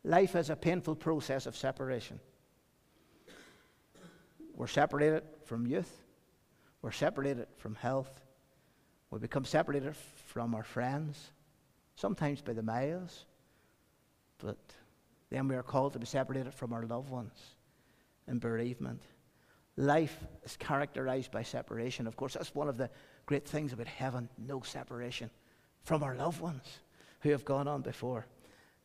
Life 0.05 0.35
is 0.37 0.51
a 0.51 0.57
painful 0.57 0.95
process 0.95 1.47
of 1.47 1.57
separation. 1.57 2.21
We're 4.55 4.67
separated 4.67 5.23
from 5.45 5.67
youth, 5.67 5.91
we're 6.83 6.93
separated 6.93 7.47
from 7.57 7.75
health, 7.75 8.21
we 9.11 9.19
become 9.19 9.45
separated 9.45 9.97
from 10.27 10.55
our 10.55 10.63
friends, 10.63 11.31
sometimes 11.97 12.43
by 12.43 12.53
the 12.53 12.63
miles, 12.63 13.25
but 14.39 14.59
then 15.31 15.49
we 15.49 15.55
are 15.57 15.63
called 15.63 15.95
to 15.95 15.99
be 15.99 16.07
separated 16.07 16.55
from 16.55 16.73
our 16.73 16.83
loved 16.83 17.11
ones 17.11 17.39
in 18.29 18.39
bereavement. 18.39 19.03
Life 19.77 20.27
is 20.45 20.57
characterized 20.57 21.31
by 21.31 21.43
separation. 21.43 22.07
Of 22.07 22.17
course, 22.17 22.35
that's 22.35 22.55
one 22.55 22.69
of 22.69 22.77
the 22.77 22.91
great 23.27 23.47
things 23.47 23.73
about 23.73 23.87
heaven 23.87 24.29
no 24.37 24.61
separation 24.61 25.31
from 25.85 26.03
our 26.03 26.15
loved 26.17 26.41
ones 26.41 26.81
who 27.21 27.31
have 27.31 27.45
gone 27.45 27.69
on 27.69 27.81
before. 27.83 28.27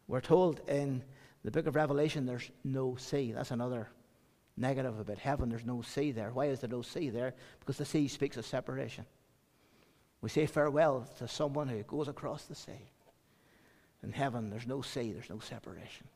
We're 0.07 0.21
told 0.21 0.61
in 0.67 1.03
the 1.43 1.51
book 1.51 1.67
of 1.67 1.75
Revelation 1.75 2.25
there's 2.25 2.49
no 2.63 2.95
sea. 2.95 3.31
That's 3.31 3.51
another 3.51 3.89
negative 4.57 4.99
about 4.99 5.17
heaven. 5.17 5.49
There's 5.49 5.65
no 5.65 5.81
sea 5.81 6.11
there. 6.11 6.31
Why 6.31 6.45
is 6.45 6.59
there 6.59 6.69
no 6.69 6.81
sea 6.81 7.09
there? 7.09 7.33
Because 7.59 7.77
the 7.77 7.85
sea 7.85 8.07
speaks 8.07 8.37
of 8.37 8.45
separation. 8.45 9.05
We 10.21 10.29
say 10.29 10.45
farewell 10.45 11.07
to 11.17 11.27
someone 11.27 11.67
who 11.67 11.83
goes 11.83 12.07
across 12.07 12.43
the 12.43 12.55
sea. 12.55 12.91
In 14.03 14.11
heaven, 14.11 14.49
there's 14.49 14.67
no 14.67 14.81
sea, 14.81 15.11
there's 15.11 15.29
no 15.29 15.39
separation. 15.39 16.07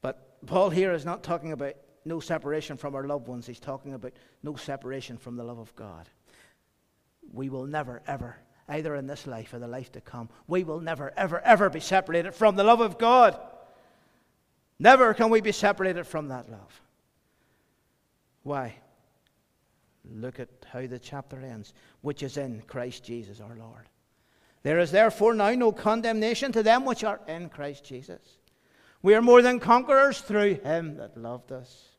But 0.00 0.44
Paul 0.46 0.70
here 0.70 0.92
is 0.92 1.04
not 1.04 1.22
talking 1.22 1.52
about 1.52 1.74
no 2.04 2.20
separation 2.20 2.76
from 2.76 2.94
our 2.94 3.04
loved 3.04 3.26
ones, 3.26 3.46
he's 3.46 3.58
talking 3.58 3.94
about 3.94 4.12
no 4.42 4.54
separation 4.54 5.18
from 5.18 5.36
the 5.36 5.42
love 5.42 5.58
of 5.58 5.74
God. 5.74 6.08
We 7.32 7.48
will 7.48 7.66
never, 7.66 8.02
ever, 8.06 8.36
either 8.68 8.94
in 8.96 9.06
this 9.06 9.26
life 9.26 9.52
or 9.54 9.58
the 9.58 9.68
life 9.68 9.92
to 9.92 10.00
come, 10.00 10.28
we 10.46 10.64
will 10.64 10.80
never, 10.80 11.12
ever, 11.16 11.40
ever 11.40 11.70
be 11.70 11.80
separated 11.80 12.34
from 12.34 12.56
the 12.56 12.64
love 12.64 12.80
of 12.80 12.98
God. 12.98 13.38
Never 14.78 15.14
can 15.14 15.30
we 15.30 15.40
be 15.40 15.52
separated 15.52 16.06
from 16.06 16.28
that 16.28 16.50
love. 16.50 16.80
Why? 18.42 18.74
Look 20.08 20.38
at 20.38 20.48
how 20.66 20.86
the 20.86 20.98
chapter 20.98 21.40
ends, 21.40 21.72
which 22.00 22.22
is 22.22 22.36
in 22.36 22.62
Christ 22.66 23.04
Jesus 23.04 23.40
our 23.40 23.56
Lord. 23.56 23.88
There 24.62 24.78
is 24.78 24.90
therefore 24.90 25.34
now 25.34 25.50
no 25.52 25.72
condemnation 25.72 26.52
to 26.52 26.62
them 26.62 26.84
which 26.84 27.04
are 27.04 27.20
in 27.28 27.48
Christ 27.48 27.84
Jesus. 27.84 28.20
We 29.02 29.14
are 29.14 29.22
more 29.22 29.42
than 29.42 29.60
conquerors 29.60 30.20
through 30.20 30.54
him 30.56 30.96
that 30.96 31.16
loved 31.16 31.52
us. 31.52 31.95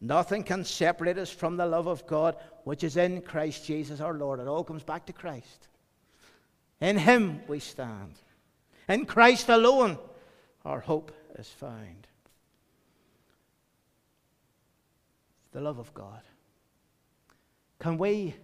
Nothing 0.00 0.44
can 0.44 0.64
separate 0.64 1.18
us 1.18 1.30
from 1.30 1.56
the 1.56 1.66
love 1.66 1.86
of 1.86 2.06
God 2.06 2.36
which 2.64 2.82
is 2.84 2.96
in 2.96 3.20
Christ 3.20 3.66
Jesus 3.66 4.00
our 4.00 4.14
Lord. 4.14 4.40
It 4.40 4.48
all 4.48 4.64
comes 4.64 4.82
back 4.82 5.06
to 5.06 5.12
Christ. 5.12 5.68
In 6.80 6.96
him 6.96 7.42
we 7.46 7.60
stand. 7.60 8.14
In 8.88 9.04
Christ 9.04 9.50
alone 9.50 9.98
our 10.64 10.80
hope 10.80 11.12
is 11.38 11.48
found. 11.48 12.06
The 15.52 15.60
love 15.60 15.78
of 15.78 15.92
God. 15.92 16.22
Can 17.78 17.98
we 17.98 18.34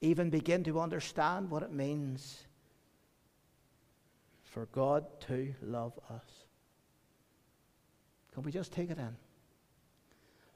even 0.00 0.28
begin 0.28 0.64
to 0.64 0.80
understand 0.80 1.50
what 1.50 1.62
it 1.62 1.72
means 1.72 2.42
for 4.42 4.66
God 4.66 5.06
to 5.28 5.54
love 5.62 5.98
us? 6.10 6.44
Can 8.34 8.42
we 8.42 8.52
just 8.52 8.72
take 8.72 8.90
it 8.90 8.98
in? 8.98 9.16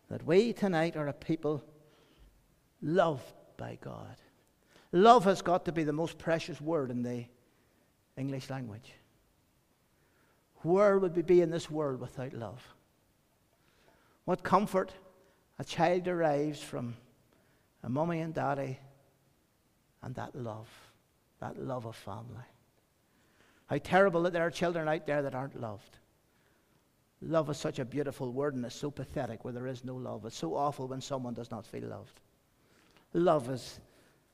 That 0.08 0.24
we 0.24 0.52
tonight 0.52 0.96
are 0.96 1.08
a 1.08 1.12
people 1.12 1.62
loved 2.80 3.32
by 3.56 3.78
God. 3.80 4.16
Love 4.92 5.24
has 5.24 5.42
got 5.42 5.64
to 5.66 5.72
be 5.72 5.84
the 5.84 5.92
most 5.92 6.18
precious 6.18 6.60
word 6.60 6.90
in 6.90 7.02
the 7.02 7.26
English 8.16 8.48
language. 8.48 8.94
Where 10.62 10.98
would 10.98 11.14
we 11.14 11.22
be 11.22 11.40
in 11.40 11.50
this 11.50 11.70
world 11.70 12.00
without 12.00 12.32
love? 12.32 12.62
What 14.24 14.42
comfort 14.42 14.92
a 15.58 15.64
child 15.64 16.04
derives 16.04 16.60
from 16.60 16.96
a 17.82 17.88
mummy 17.88 18.20
and 18.20 18.34
daddy 18.34 18.78
and 20.02 20.14
that 20.14 20.34
love, 20.34 20.68
that 21.40 21.58
love 21.58 21.86
of 21.86 21.96
family. 21.96 22.44
How 23.66 23.78
terrible 23.78 24.22
that 24.22 24.32
there 24.32 24.46
are 24.46 24.50
children 24.50 24.88
out 24.88 25.06
there 25.06 25.22
that 25.22 25.34
aren't 25.34 25.60
loved. 25.60 25.98
Love 27.20 27.50
is 27.50 27.56
such 27.56 27.78
a 27.78 27.84
beautiful 27.84 28.32
word 28.32 28.54
and 28.54 28.64
it's 28.64 28.74
so 28.74 28.90
pathetic 28.90 29.44
where 29.44 29.52
there 29.52 29.66
is 29.66 29.84
no 29.84 29.94
love. 29.94 30.24
It's 30.24 30.36
so 30.36 30.54
awful 30.54 30.86
when 30.86 31.00
someone 31.00 31.34
does 31.34 31.50
not 31.50 31.66
feel 31.66 31.88
loved. 31.88 32.20
Love 33.12 33.50
is 33.50 33.80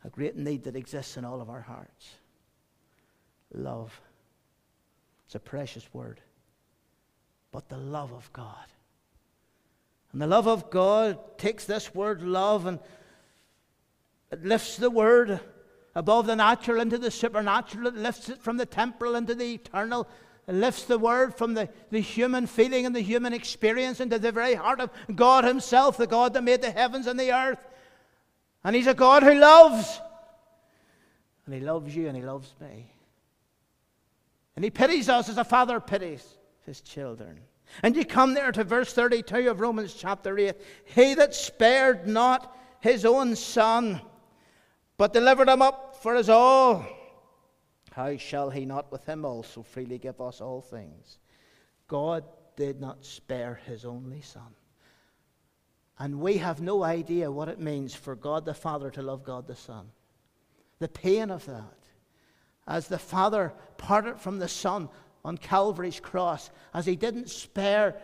a 0.04 0.10
great 0.10 0.36
need 0.36 0.64
that 0.64 0.76
exists 0.76 1.16
in 1.16 1.24
all 1.24 1.40
of 1.40 1.48
our 1.48 1.62
hearts. 1.62 2.10
Love. 3.54 3.98
It's 5.26 5.34
a 5.34 5.40
precious 5.40 5.88
word. 5.94 6.20
But 7.52 7.68
the 7.68 7.78
love 7.78 8.12
of 8.12 8.30
God. 8.32 8.66
And 10.12 10.20
the 10.20 10.26
love 10.26 10.46
of 10.46 10.70
God 10.70 11.38
takes 11.38 11.64
this 11.64 11.94
word 11.94 12.22
love 12.22 12.66
and 12.66 12.78
it 14.30 14.44
lifts 14.44 14.76
the 14.76 14.90
word 14.90 15.40
above 15.94 16.26
the 16.26 16.36
natural 16.36 16.80
into 16.80 16.98
the 16.98 17.10
supernatural. 17.10 17.86
It 17.86 17.96
lifts 17.96 18.28
it 18.28 18.42
from 18.42 18.56
the 18.56 18.66
temporal 18.66 19.14
into 19.14 19.34
the 19.34 19.54
eternal. 19.54 20.08
Lifts 20.46 20.84
the 20.84 20.98
word 20.98 21.34
from 21.34 21.54
the, 21.54 21.68
the 21.90 22.00
human 22.00 22.46
feeling 22.46 22.84
and 22.84 22.94
the 22.94 23.00
human 23.00 23.32
experience 23.32 24.00
into 24.00 24.18
the 24.18 24.32
very 24.32 24.54
heart 24.54 24.80
of 24.80 24.90
God 25.14 25.44
Himself, 25.44 25.96
the 25.96 26.06
God 26.06 26.34
that 26.34 26.42
made 26.42 26.60
the 26.60 26.70
heavens 26.70 27.06
and 27.06 27.18
the 27.18 27.32
earth. 27.32 27.58
And 28.62 28.76
He's 28.76 28.86
a 28.86 28.94
God 28.94 29.22
who 29.22 29.34
loves. 29.34 30.00
And 31.46 31.54
He 31.54 31.60
loves 31.60 31.96
you 31.96 32.08
and 32.08 32.16
He 32.16 32.22
loves 32.22 32.52
me. 32.60 32.90
And 34.54 34.64
He 34.64 34.70
pities 34.70 35.08
us 35.08 35.28
as 35.28 35.38
a 35.38 35.44
father 35.44 35.80
pities 35.80 36.36
his 36.64 36.80
children. 36.80 37.40
And 37.82 37.96
you 37.96 38.04
come 38.04 38.34
there 38.34 38.52
to 38.52 38.64
verse 38.64 38.92
32 38.92 39.50
of 39.50 39.60
Romans 39.60 39.94
chapter 39.94 40.38
8. 40.38 40.54
He 40.84 41.14
that 41.14 41.34
spared 41.34 42.06
not 42.06 42.56
his 42.80 43.04
own 43.04 43.36
son 43.36 44.00
but 44.96 45.12
delivered 45.12 45.48
him 45.48 45.62
up 45.62 45.96
for 46.02 46.14
us 46.14 46.28
all. 46.28 46.86
How 47.94 48.16
shall 48.16 48.50
he 48.50 48.66
not 48.66 48.90
with 48.90 49.06
him 49.06 49.24
also 49.24 49.62
freely 49.62 49.98
give 49.98 50.20
us 50.20 50.40
all 50.40 50.60
things? 50.60 51.20
God 51.86 52.24
did 52.56 52.80
not 52.80 53.04
spare 53.04 53.60
his 53.66 53.84
only 53.84 54.20
Son. 54.20 54.56
And 56.00 56.18
we 56.18 56.38
have 56.38 56.60
no 56.60 56.82
idea 56.82 57.30
what 57.30 57.48
it 57.48 57.60
means 57.60 57.94
for 57.94 58.16
God 58.16 58.44
the 58.44 58.52
Father 58.52 58.90
to 58.90 59.02
love 59.02 59.22
God 59.22 59.46
the 59.46 59.54
Son. 59.54 59.86
The 60.80 60.88
pain 60.88 61.30
of 61.30 61.46
that. 61.46 61.78
As 62.66 62.88
the 62.88 62.98
Father 62.98 63.52
parted 63.76 64.18
from 64.18 64.40
the 64.40 64.48
Son 64.48 64.88
on 65.24 65.38
Calvary's 65.38 66.00
cross, 66.00 66.50
as 66.74 66.86
he 66.86 66.96
didn't 66.96 67.30
spare 67.30 67.94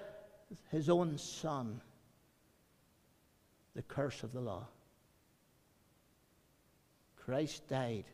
his 0.70 0.88
own 0.88 1.18
Son, 1.18 1.80
the 3.74 3.82
curse 3.82 4.22
of 4.22 4.32
the 4.32 4.40
law. 4.40 4.68
Christ 7.16 7.66
died. 7.66 8.04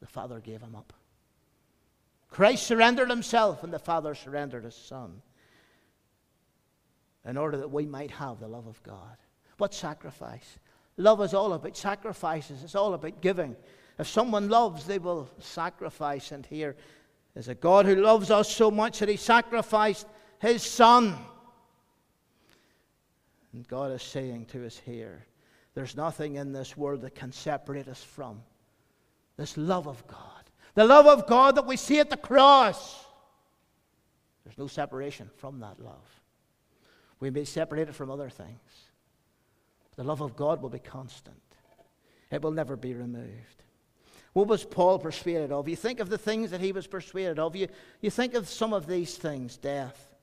The 0.00 0.06
Father 0.06 0.40
gave 0.40 0.60
him 0.60 0.74
up. 0.74 0.92
Christ 2.28 2.66
surrendered 2.66 3.08
himself, 3.08 3.62
and 3.62 3.72
the 3.72 3.78
Father 3.78 4.14
surrendered 4.14 4.64
his 4.64 4.74
Son 4.74 5.22
in 7.24 7.36
order 7.36 7.56
that 7.56 7.70
we 7.70 7.86
might 7.86 8.10
have 8.10 8.38
the 8.38 8.48
love 8.48 8.66
of 8.66 8.82
God. 8.82 9.16
What 9.58 9.74
sacrifice? 9.74 10.58
Love 10.96 11.20
is 11.22 11.34
all 11.34 11.52
about 11.52 11.76
sacrifices, 11.76 12.62
it's 12.62 12.74
all 12.74 12.94
about 12.94 13.20
giving. 13.20 13.56
If 13.98 14.06
someone 14.06 14.48
loves, 14.48 14.86
they 14.86 14.98
will 14.98 15.28
sacrifice. 15.38 16.32
And 16.32 16.44
here 16.44 16.76
is 17.34 17.48
a 17.48 17.54
God 17.54 17.86
who 17.86 17.96
loves 17.96 18.30
us 18.30 18.54
so 18.54 18.70
much 18.70 18.98
that 18.98 19.08
he 19.08 19.16
sacrificed 19.16 20.06
his 20.38 20.62
Son. 20.62 21.16
And 23.52 23.66
God 23.66 23.92
is 23.92 24.02
saying 24.02 24.46
to 24.46 24.66
us 24.66 24.78
here, 24.78 25.26
there's 25.74 25.96
nothing 25.96 26.36
in 26.36 26.52
this 26.52 26.76
world 26.76 27.02
that 27.02 27.14
can 27.14 27.32
separate 27.32 27.88
us 27.88 28.02
from 28.02 28.42
this 29.36 29.56
love 29.56 29.86
of 29.86 30.06
God. 30.06 30.20
The 30.74 30.84
love 30.84 31.06
of 31.06 31.26
God 31.26 31.56
that 31.56 31.66
we 31.66 31.76
see 31.76 32.00
at 32.00 32.10
the 32.10 32.16
cross. 32.16 33.04
There's 34.44 34.58
no 34.58 34.66
separation 34.66 35.30
from 35.36 35.60
that 35.60 35.80
love. 35.80 36.22
We 37.20 37.30
may 37.30 37.40
be 37.40 37.46
separated 37.46 37.94
from 37.94 38.10
other 38.10 38.30
things. 38.30 38.60
The 39.96 40.04
love 40.04 40.20
of 40.20 40.36
God 40.36 40.60
will 40.60 40.68
be 40.68 40.78
constant, 40.78 41.40
it 42.30 42.42
will 42.42 42.52
never 42.52 42.76
be 42.76 42.94
removed. 42.94 43.62
What 44.34 44.48
was 44.48 44.64
Paul 44.64 44.98
persuaded 44.98 45.50
of? 45.50 45.66
You 45.66 45.76
think 45.76 45.98
of 45.98 46.10
the 46.10 46.18
things 46.18 46.50
that 46.50 46.60
he 46.60 46.70
was 46.70 46.86
persuaded 46.86 47.38
of. 47.38 47.56
You, 47.56 47.68
you 48.02 48.10
think 48.10 48.34
of 48.34 48.50
some 48.50 48.74
of 48.74 48.86
these 48.86 49.16
things 49.16 49.56
death. 49.56 50.14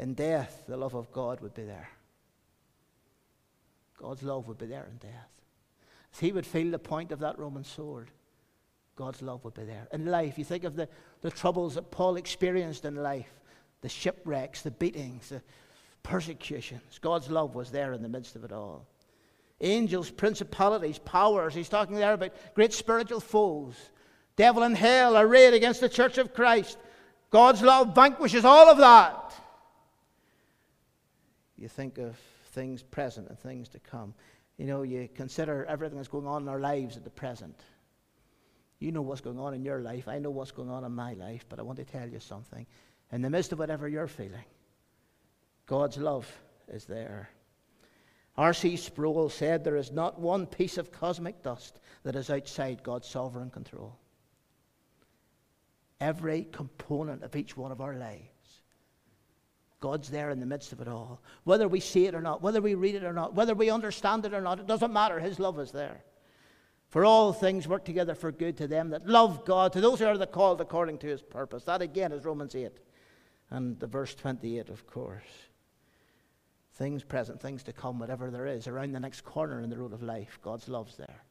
In 0.00 0.14
death, 0.14 0.64
the 0.66 0.76
love 0.76 0.94
of 0.94 1.12
God 1.12 1.40
would 1.40 1.54
be 1.54 1.62
there. 1.62 1.90
God's 3.96 4.24
love 4.24 4.48
would 4.48 4.58
be 4.58 4.66
there 4.66 4.88
in 4.90 4.96
death. 4.96 5.30
If 6.14 6.20
he 6.20 6.30
would 6.30 6.46
feel 6.46 6.70
the 6.70 6.78
point 6.78 7.10
of 7.10 7.18
that 7.20 7.40
Roman 7.40 7.64
sword, 7.64 8.08
God's 8.94 9.20
love 9.20 9.44
would 9.44 9.54
be 9.54 9.64
there. 9.64 9.88
In 9.92 10.06
life, 10.06 10.38
you 10.38 10.44
think 10.44 10.62
of 10.62 10.76
the, 10.76 10.88
the 11.22 11.30
troubles 11.30 11.74
that 11.74 11.90
Paul 11.90 12.16
experienced 12.16 12.84
in 12.84 12.94
life 12.94 13.28
the 13.80 13.88
shipwrecks, 13.88 14.62
the 14.62 14.70
beatings, 14.70 15.28
the 15.28 15.42
persecutions. 16.02 16.98
God's 17.02 17.28
love 17.28 17.54
was 17.54 17.70
there 17.70 17.92
in 17.92 18.00
the 18.00 18.08
midst 18.08 18.36
of 18.36 18.44
it 18.44 18.52
all. 18.52 18.86
Angels, 19.60 20.10
principalities, 20.10 20.98
powers. 21.00 21.52
He's 21.52 21.68
talking 21.68 21.96
there 21.96 22.14
about 22.14 22.32
great 22.54 22.72
spiritual 22.72 23.20
foes. 23.20 23.74
Devil 24.36 24.62
and 24.62 24.76
hell 24.76 25.18
arrayed 25.18 25.52
against 25.52 25.80
the 25.80 25.88
church 25.88 26.16
of 26.16 26.32
Christ. 26.32 26.78
God's 27.30 27.60
love 27.60 27.94
vanquishes 27.94 28.44
all 28.44 28.70
of 28.70 28.78
that. 28.78 29.34
You 31.58 31.68
think 31.68 31.98
of 31.98 32.16
things 32.52 32.82
present 32.82 33.28
and 33.28 33.38
things 33.38 33.68
to 33.70 33.80
come. 33.80 34.14
You 34.56 34.66
know, 34.66 34.82
you 34.82 35.08
consider 35.14 35.64
everything 35.66 35.96
that's 35.96 36.08
going 36.08 36.26
on 36.26 36.42
in 36.42 36.48
our 36.48 36.60
lives 36.60 36.96
at 36.96 37.04
the 37.04 37.10
present. 37.10 37.60
You 38.78 38.92
know 38.92 39.02
what's 39.02 39.20
going 39.20 39.38
on 39.38 39.54
in 39.54 39.64
your 39.64 39.80
life. 39.80 40.08
I 40.08 40.18
know 40.18 40.30
what's 40.30 40.52
going 40.52 40.70
on 40.70 40.84
in 40.84 40.92
my 40.92 41.14
life, 41.14 41.44
but 41.48 41.58
I 41.58 41.62
want 41.62 41.78
to 41.78 41.84
tell 41.84 42.08
you 42.08 42.20
something. 42.20 42.66
In 43.12 43.22
the 43.22 43.30
midst 43.30 43.52
of 43.52 43.58
whatever 43.58 43.88
you're 43.88 44.06
feeling, 44.06 44.44
God's 45.66 45.98
love 45.98 46.30
is 46.68 46.84
there. 46.84 47.30
R.C. 48.36 48.76
Sproul 48.76 49.28
said 49.28 49.62
there 49.62 49.76
is 49.76 49.92
not 49.92 50.20
one 50.20 50.46
piece 50.46 50.76
of 50.76 50.90
cosmic 50.90 51.42
dust 51.42 51.78
that 52.02 52.16
is 52.16 52.30
outside 52.30 52.82
God's 52.82 53.08
sovereign 53.08 53.50
control. 53.50 53.96
Every 56.00 56.48
component 56.50 57.22
of 57.22 57.36
each 57.36 57.56
one 57.56 57.70
of 57.70 57.80
our 57.80 57.94
lives, 57.94 58.33
God's 59.84 60.08
there 60.08 60.30
in 60.30 60.40
the 60.40 60.46
midst 60.46 60.72
of 60.72 60.80
it 60.80 60.88
all. 60.88 61.20
Whether 61.44 61.68
we 61.68 61.78
see 61.78 62.06
it 62.06 62.14
or 62.14 62.22
not, 62.22 62.40
whether 62.40 62.62
we 62.62 62.74
read 62.74 62.94
it 62.94 63.04
or 63.04 63.12
not, 63.12 63.34
whether 63.34 63.52
we 63.54 63.68
understand 63.68 64.24
it 64.24 64.32
or 64.32 64.40
not, 64.40 64.58
it 64.58 64.66
doesn't 64.66 64.94
matter. 64.94 65.20
His 65.20 65.38
love 65.38 65.58
is 65.58 65.72
there. 65.72 66.02
For 66.88 67.04
all 67.04 67.34
things 67.34 67.68
work 67.68 67.84
together 67.84 68.14
for 68.14 68.32
good 68.32 68.56
to 68.56 68.66
them 68.66 68.88
that 68.90 69.06
love 69.06 69.44
God, 69.44 69.74
to 69.74 69.82
those 69.82 69.98
who 69.98 70.06
are 70.06 70.16
the 70.16 70.26
called 70.26 70.62
according 70.62 70.96
to 70.98 71.06
his 71.06 71.20
purpose. 71.20 71.64
That 71.64 71.82
again 71.82 72.12
is 72.12 72.24
Romans 72.24 72.54
8 72.54 72.72
and 73.50 73.78
the 73.78 73.86
verse 73.86 74.14
28, 74.14 74.70
of 74.70 74.86
course. 74.86 75.28
Things 76.76 77.04
present, 77.04 77.42
things 77.42 77.62
to 77.64 77.74
come, 77.74 77.98
whatever 77.98 78.30
there 78.30 78.46
is, 78.46 78.66
around 78.66 78.92
the 78.92 79.00
next 79.00 79.22
corner 79.22 79.60
in 79.60 79.68
the 79.68 79.76
road 79.76 79.92
of 79.92 80.02
life, 80.02 80.38
God's 80.42 80.66
love's 80.66 80.96
there. 80.96 81.24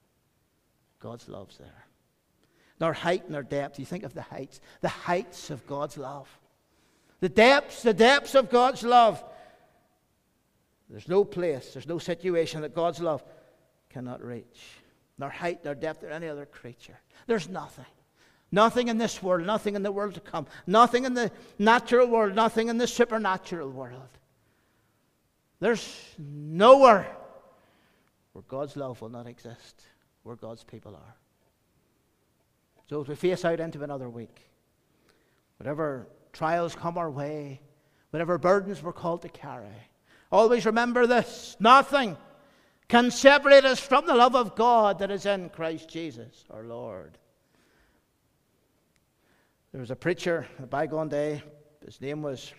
God's 0.99 1.27
love's 1.27 1.57
there. 1.57 1.87
Nor 2.79 2.93
height 2.93 3.31
nor 3.31 3.41
depth. 3.41 3.79
You 3.79 3.85
think 3.85 4.03
of 4.03 4.13
the 4.13 4.21
heights, 4.21 4.61
the 4.81 4.89
heights 4.89 5.49
of 5.49 5.65
God's 5.65 5.97
love. 5.97 6.29
The 7.23 7.29
depths, 7.29 7.83
the 7.83 7.93
depths 7.93 8.35
of 8.35 8.49
God's 8.49 8.83
love. 8.83 9.23
There's 10.89 11.07
no 11.07 11.23
place, 11.23 11.71
there's 11.71 11.87
no 11.87 11.97
situation 11.97 12.63
that 12.63 12.75
God's 12.75 12.99
love 12.99 13.23
cannot 13.89 14.21
reach 14.21 14.59
nor 15.17 15.29
height, 15.29 15.63
nor 15.63 15.73
depth, 15.73 16.03
or 16.03 16.09
any 16.09 16.27
other 16.27 16.45
creature. 16.45 16.99
There's 17.25 17.47
nothing. 17.47 17.85
Nothing 18.51 18.89
in 18.89 18.97
this 18.97 19.23
world, 19.23 19.47
nothing 19.47 19.77
in 19.77 19.83
the 19.83 19.91
world 19.93 20.15
to 20.15 20.19
come, 20.19 20.47
nothing 20.67 21.05
in 21.05 21.13
the 21.13 21.31
natural 21.57 22.07
world, 22.07 22.35
nothing 22.35 22.67
in 22.67 22.77
the 22.77 22.87
supernatural 22.87 23.69
world. 23.69 24.09
There's 25.61 25.97
nowhere 26.19 27.15
where 28.33 28.43
God's 28.49 28.75
love 28.75 29.01
will 29.01 29.07
not 29.07 29.27
exist, 29.27 29.81
where 30.23 30.35
God's 30.35 30.65
people 30.65 30.93
are. 30.93 31.15
So 32.89 32.99
as 32.99 33.07
we 33.07 33.15
face 33.15 33.45
out 33.45 33.61
into 33.61 33.81
another 33.81 34.09
week, 34.09 34.41
whatever 35.55 36.09
trials 36.33 36.75
come 36.75 36.97
our 36.97 37.09
way, 37.09 37.61
whatever 38.09 38.37
burdens 38.37 38.83
we're 38.83 38.91
called 38.91 39.21
to 39.21 39.29
carry, 39.29 39.89
always 40.31 40.65
remember 40.65 41.07
this 41.07 41.55
nothing 41.59 42.17
can 42.89 43.09
separate 43.09 43.65
us 43.65 43.79
from 43.79 44.05
the 44.05 44.15
love 44.15 44.35
of 44.35 44.55
God 44.55 44.99
that 44.99 45.09
is 45.09 45.25
in 45.25 45.49
Christ 45.49 45.89
Jesus, 45.89 46.43
our 46.49 46.63
Lord. 46.63 47.17
There 49.71 49.81
was 49.81 49.91
a 49.91 49.95
preacher 49.95 50.45
a 50.59 50.67
bygone 50.67 51.09
day, 51.09 51.41
his 51.85 51.99
name 52.01 52.21
was 52.21 52.53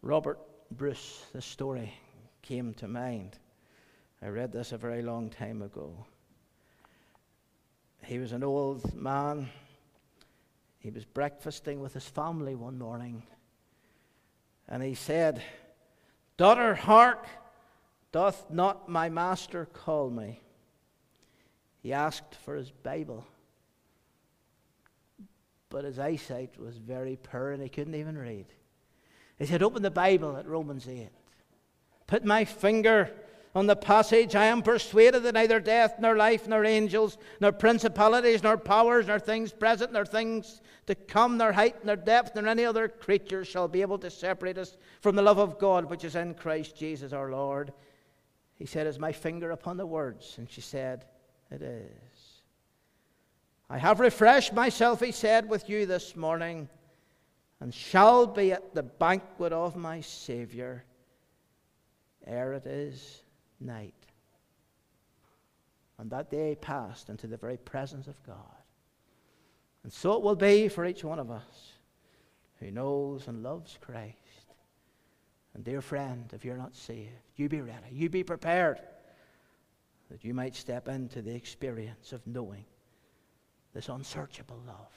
Robert 0.00 0.38
Bruce. 0.70 1.26
This 1.32 1.44
story 1.44 1.92
came 2.40 2.74
to 2.74 2.88
mind. 2.88 3.38
I 4.20 4.28
read 4.28 4.52
this 4.52 4.72
a 4.72 4.78
very 4.78 5.02
long 5.02 5.30
time 5.30 5.62
ago. 5.62 6.06
He 8.04 8.18
was 8.18 8.32
an 8.32 8.42
old 8.42 8.94
man. 8.94 9.48
He 10.82 10.90
was 10.90 11.04
breakfasting 11.04 11.80
with 11.80 11.94
his 11.94 12.08
family 12.08 12.56
one 12.56 12.76
morning. 12.76 13.22
And 14.68 14.82
he 14.82 14.94
said, 14.94 15.40
Daughter, 16.36 16.74
hark! 16.74 17.24
Doth 18.10 18.50
not 18.50 18.88
my 18.88 19.08
master 19.08 19.66
call 19.66 20.10
me? 20.10 20.40
He 21.82 21.92
asked 21.92 22.34
for 22.44 22.56
his 22.56 22.72
Bible. 22.72 23.24
But 25.68 25.84
his 25.84 26.00
eyesight 26.00 26.60
was 26.60 26.76
very 26.78 27.16
poor 27.16 27.52
and 27.52 27.62
he 27.62 27.68
couldn't 27.68 27.94
even 27.94 28.18
read. 28.18 28.46
He 29.38 29.46
said, 29.46 29.62
Open 29.62 29.82
the 29.82 29.90
Bible 29.90 30.36
at 30.36 30.48
Romans 30.48 30.88
8. 30.88 31.08
Put 32.08 32.24
my 32.24 32.44
finger 32.44 33.08
on 33.54 33.66
the 33.66 33.76
passage. 33.76 34.34
I 34.34 34.46
am 34.46 34.62
persuaded 34.62 35.22
that 35.24 35.34
neither 35.34 35.60
death, 35.60 35.96
nor 35.98 36.16
life, 36.16 36.48
nor 36.48 36.64
angels, 36.64 37.18
nor 37.40 37.52
principalities, 37.52 38.42
nor 38.42 38.56
powers, 38.56 39.06
nor 39.06 39.18
things 39.18 39.52
present, 39.52 39.92
nor 39.92 40.04
things 40.04 40.60
to 40.86 40.94
come, 40.94 41.36
nor 41.36 41.52
height, 41.52 41.84
nor 41.84 41.96
depth, 41.96 42.34
nor 42.34 42.46
any 42.46 42.64
other 42.64 42.88
creature 42.88 43.44
shall 43.44 43.68
be 43.68 43.82
able 43.82 43.98
to 43.98 44.10
separate 44.10 44.58
us 44.58 44.76
from 45.00 45.16
the 45.16 45.22
love 45.22 45.38
of 45.38 45.58
God 45.58 45.84
which 45.84 46.04
is 46.04 46.16
in 46.16 46.34
Christ 46.34 46.76
Jesus 46.76 47.12
our 47.12 47.30
Lord. 47.30 47.72
He 48.54 48.66
said, 48.66 48.86
Is 48.86 48.98
my 48.98 49.12
finger 49.12 49.50
upon 49.50 49.76
the 49.76 49.86
words? 49.86 50.34
And 50.38 50.50
she 50.50 50.60
said, 50.60 51.04
It 51.50 51.62
is. 51.62 51.88
I 53.68 53.78
have 53.78 54.00
refreshed 54.00 54.52
myself, 54.52 55.00
he 55.00 55.12
said, 55.12 55.48
with 55.48 55.68
you 55.68 55.86
this 55.86 56.14
morning, 56.14 56.68
and 57.60 57.72
shall 57.72 58.26
be 58.26 58.52
at 58.52 58.74
the 58.74 58.82
banquet 58.82 59.52
of 59.52 59.76
my 59.76 60.00
Saviour 60.02 60.84
ere 62.26 62.52
it 62.52 62.66
is 62.66 63.22
night. 63.62 63.94
And 65.98 66.10
that 66.10 66.30
day 66.30 66.56
passed 66.60 67.08
into 67.08 67.26
the 67.26 67.36
very 67.36 67.56
presence 67.56 68.06
of 68.06 68.22
God. 68.24 68.36
And 69.84 69.92
so 69.92 70.14
it 70.14 70.22
will 70.22 70.36
be 70.36 70.68
for 70.68 70.84
each 70.84 71.04
one 71.04 71.18
of 71.18 71.30
us 71.30 71.72
who 72.60 72.70
knows 72.70 73.28
and 73.28 73.42
loves 73.42 73.78
Christ. 73.80 74.16
And, 75.54 75.64
dear 75.64 75.82
friend, 75.82 76.30
if 76.32 76.44
you're 76.44 76.56
not 76.56 76.74
saved, 76.74 77.10
you 77.36 77.48
be 77.48 77.60
ready. 77.60 77.88
You 77.90 78.08
be 78.08 78.24
prepared 78.24 78.80
that 80.10 80.24
you 80.24 80.34
might 80.34 80.54
step 80.54 80.88
into 80.88 81.22
the 81.22 81.34
experience 81.34 82.12
of 82.12 82.26
knowing 82.26 82.64
this 83.74 83.88
unsearchable 83.88 84.60
love. 84.66 84.92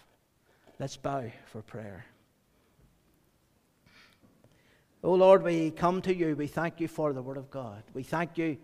Let's 0.79 0.97
bow 0.97 1.31
for 1.45 1.61
prayer. 1.61 2.05
Oh 5.05 5.13
Lord, 5.13 5.43
we 5.43 5.69
come 5.69 6.01
to 6.01 6.15
you. 6.15 6.35
We 6.35 6.47
thank 6.47 6.79
you 6.79 6.87
for 6.87 7.13
the 7.13 7.21
Word 7.21 7.37
of 7.37 7.51
God. 7.51 7.83
We 7.93 8.01
thank 8.01 8.39
you 8.39 8.57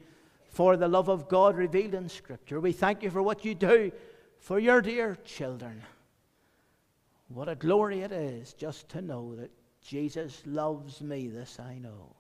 for 0.50 0.76
the 0.76 0.88
love 0.88 1.08
of 1.08 1.30
God 1.30 1.56
revealed 1.56 1.94
in 1.94 2.10
Scripture. 2.10 2.60
We 2.60 2.72
thank 2.72 3.04
you 3.04 3.12
for 3.12 3.22
what 3.22 3.46
you 3.46 3.54
do 3.54 3.92
for 4.40 4.58
your 4.58 4.82
dear 4.82 5.16
children. 5.24 5.84
What 7.28 7.48
a 7.48 7.54
glory 7.54 8.02
it 8.02 8.12
is 8.12 8.54
just 8.54 8.90
to 8.90 9.04
know 9.04 9.36
that 9.36 9.52
Jesus 9.84 10.42
loves 10.48 11.00
me, 11.00 11.28
this 11.28 11.60
I 11.60 11.78
know, 11.78 12.16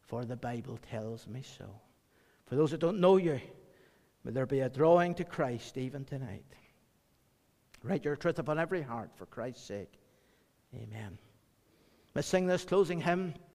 for 0.00 0.24
the 0.24 0.34
Bible 0.34 0.78
tells 0.90 1.28
me 1.28 1.42
so. 1.42 1.66
For 2.46 2.56
those 2.56 2.70
that 2.70 2.80
don't 2.80 3.00
know 3.00 3.18
you, 3.18 3.38
may 4.24 4.32
there 4.32 4.46
be 4.46 4.60
a 4.60 4.70
drawing 4.70 5.14
to 5.16 5.24
Christ 5.24 5.76
even 5.76 6.06
tonight. 6.06 6.46
Write 7.82 8.06
your 8.06 8.16
truth 8.16 8.38
upon 8.38 8.58
every 8.58 8.80
heart 8.80 9.10
for 9.14 9.26
Christ's 9.26 9.66
sake. 9.66 9.92
Amen. 10.74 11.18
Let's 12.14 12.28
sing 12.28 12.46
this 12.46 12.64
closing 12.64 13.00
hymn. 13.00 13.34